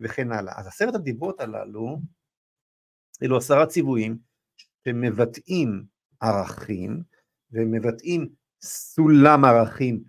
[0.00, 0.60] וכן הלאה.
[0.60, 2.00] אז עשרת הדיברות הללו,
[3.22, 4.18] אלו עשרה ציוויים
[4.84, 5.84] שמבטאים
[6.20, 7.02] ערכים
[7.52, 8.28] ומבטאים
[8.62, 10.02] סולם ערכים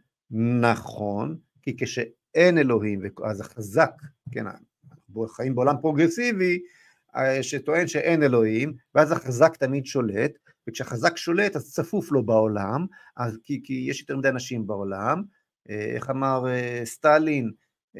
[0.62, 3.92] נכון, כי כשאין אלוהים, אז החזק,
[4.32, 4.46] כן,
[5.28, 6.60] חיים בעולם פרוגרסיבי
[7.16, 10.32] אה, שטוען שאין אלוהים, ואז החזק תמיד שולט,
[10.70, 12.86] וכשהחזק שולט אז צפוף לו בעולם,
[13.18, 15.24] אז, כי, כי יש יותר מדי אנשים בעולם,
[15.70, 17.52] אה, איך אמר אה, סטלין,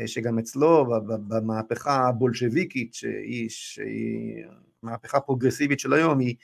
[0.06, 0.86] שגם אצלו
[1.28, 4.44] במהפכה הבולשביקית, שהיא, שהיא
[4.84, 6.36] מהפכה פרוגרסיבית של היום, היא,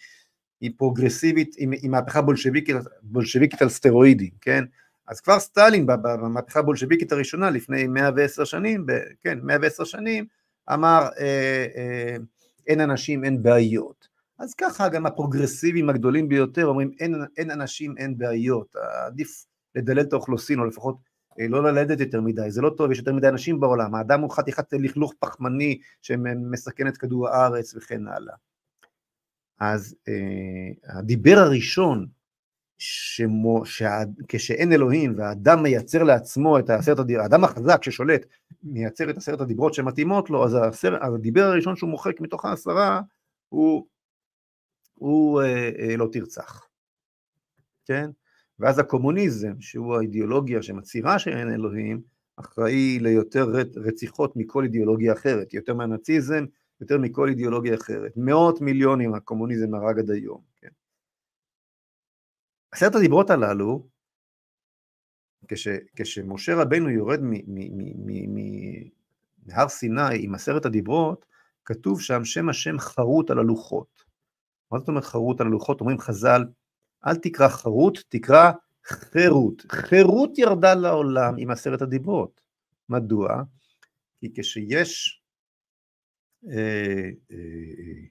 [0.62, 4.64] היא פרוגרסיבית, היא, היא מהפכה בולשביקית, בולשביקית על סטרואידים, כן?
[5.08, 10.26] אז כבר סטלין במהפכה הבולשביקית הראשונה לפני 110 שנים, ב, כן, 110 שנים,
[10.74, 12.16] אמר אה, אה,
[12.68, 14.08] אין אנשים, אין בעיות.
[14.40, 18.76] אז ככה גם הפרוגרסיביים הגדולים ביותר אומרים אין, אין אנשים, אין בעיות,
[19.06, 22.98] עדיף לדלל את האוכלוסין, או לפחות אה, לא ללדת יותר מדי, זה לא טוב, יש
[22.98, 28.36] יותר מדי אנשים בעולם, האדם הוא חתיכת לכלוך פחמני שמסכן את כדור הארץ וכן הלאה.
[29.60, 32.08] אז אה, הדיבר הראשון,
[32.78, 38.26] שמו, שה, כשאין אלוהים והאדם מייצר לעצמו את העשרת הדיברות, האדם החזק ששולט
[38.64, 43.02] מייצר את עשרת הדיברות שמתאימות לו, אז, העשר, אז הדיבר הראשון שהוא מוחק מתוך העשרה
[43.50, 43.88] הוא,
[44.94, 46.68] הוא אה, אה, לא תרצח,
[47.86, 48.10] כן?
[48.60, 52.02] ואז הקומוניזם, שהוא האידיאולוגיה שמצהירה שאין אלוהים,
[52.36, 56.46] אחראי ליותר רציחות מכל אידיאולוגיה אחרת, יותר מהנאציזם
[56.82, 58.14] יותר מכל אידיאולוגיה אחרת.
[58.16, 60.42] מאות מיליונים הקומוניזם הרג עד היום.
[60.58, 60.68] כן?
[62.72, 63.88] עשרת הדיברות הללו,
[65.48, 67.20] כש, כשמשה רבנו יורד
[69.46, 71.26] מהר סיני עם עשרת הדיברות,
[71.66, 74.04] כתוב שם שם השם חרוט על הלוחות.
[74.72, 75.82] מה זאת אומרת חרוט על הלוחות?
[75.82, 76.44] אומרים חז"ל,
[77.08, 78.52] אל תקרא חרוט, תקרא
[78.86, 79.66] חירות.
[79.72, 82.42] חירות ירדה לעולם עם עשרת הדיברות.
[82.90, 83.44] מדוע?
[84.20, 85.22] כי כשיש
[86.52, 88.04] אה, אה,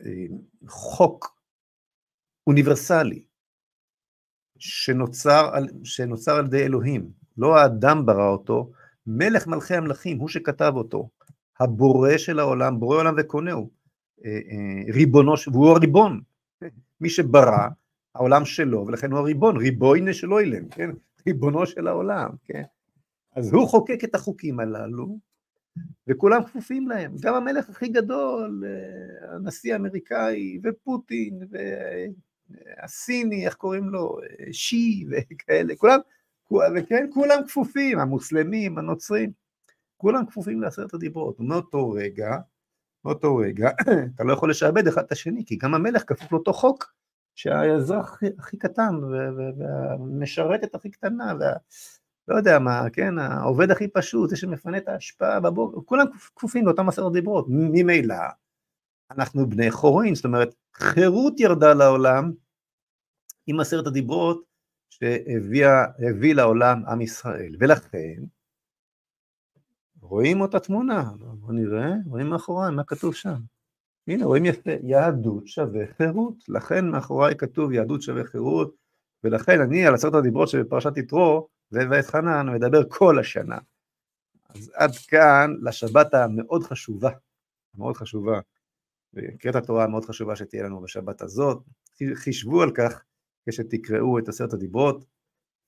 [0.00, 0.26] אה,
[0.68, 1.40] חוק
[2.46, 3.24] אוניברסלי
[4.58, 8.70] שנוצר על, שנוצר על ידי אלוהים, לא האדם ברא אותו,
[9.06, 11.08] מלך מלכי המלכים, הוא שכתב אותו,
[11.60, 13.70] הבורא של העולם, בורא עולם וקונהו,
[14.94, 16.20] ריבונו, והוא הריבון,
[17.00, 17.68] מי שברא,
[18.14, 20.90] העולם שלו, ולכן הוא הריבון, ריבוינה של אוילם, כן?
[21.26, 22.62] ריבונו של העולם, כן?
[23.36, 25.18] אז הוא חוקק את החוקים הללו,
[26.06, 31.40] וכולם כפופים להם, גם המלך הכי גדול, אה, הנשיא האמריקאי, ופוטין,
[32.80, 34.18] והסיני, איך קוראים לו,
[34.52, 36.00] שי וכאלה, כולם,
[36.76, 39.30] וכן, כולם כפופים, המוסלמים, הנוצרים,
[39.96, 41.40] כולם כפופים לעשרת הדיברות.
[41.40, 42.36] ומאותו רגע,
[43.04, 43.70] מאותו רגע,
[44.14, 46.92] אתה לא יכול לשעבד אחד את השני, כי גם המלך כפוף לאותו חוק,
[47.34, 48.94] שהאזרח הכי קטן,
[49.58, 51.52] והמשרתת הכי קטנה, וה...
[52.28, 56.88] לא יודע מה, כן, העובד הכי פשוט, זה שמפנה את ההשפעה בבוקר, כולם כפופים לאותם
[56.88, 58.14] עשרת דיברות, ממילא
[59.10, 62.32] אנחנו בני חורין, זאת אומרת, חירות ירדה לעולם
[63.46, 64.44] עם עשרת הדיברות
[64.90, 68.22] שהביא לעולם עם ישראל, ולכן
[70.00, 73.40] רואים אותה תמונה, בוא נראה, רואים מאחוריי, מה כתוב שם?
[74.08, 78.74] הנה, רואים יפה, יהדות שווה חירות, לכן מאחוריי כתוב יהדות שווה חירות,
[79.24, 83.58] ולכן אני על עשרת הדיברות שבפרשת יתרו, ואת חנן מדבר כל השנה.
[84.48, 87.10] אז עד כאן לשבת המאוד חשובה,
[87.74, 88.40] מאוד חשובה,
[89.14, 91.62] וקריאת התורה המאוד חשובה שתהיה לנו בשבת הזאת.
[92.14, 93.02] חישבו על כך
[93.48, 95.04] כשתקראו את עשרת הדיברות,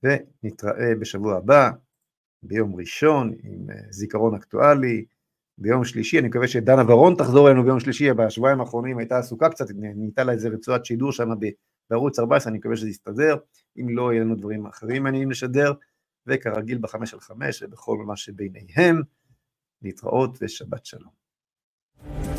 [0.03, 1.71] ונתראה בשבוע הבא,
[2.43, 5.05] ביום ראשון עם אה, זיכרון אקטואלי,
[5.59, 9.67] ביום שלישי, אני מקווה שדנה ורון תחזור אלינו ביום שלישי, בשבועיים האחרונים הייתה עסוקה קצת,
[9.75, 11.29] נהייתה לה איזה רצועת שידור שם
[11.91, 13.37] בערוץ 14, אני מקווה שזה יסתדר,
[13.81, 15.73] אם לא יהיו לנו דברים אחרים מעניינים לשדר,
[16.27, 19.03] וכרגיל בחמש על חמש ובכל מה שביניהם,
[19.83, 22.32] להתראות ושבת שלום.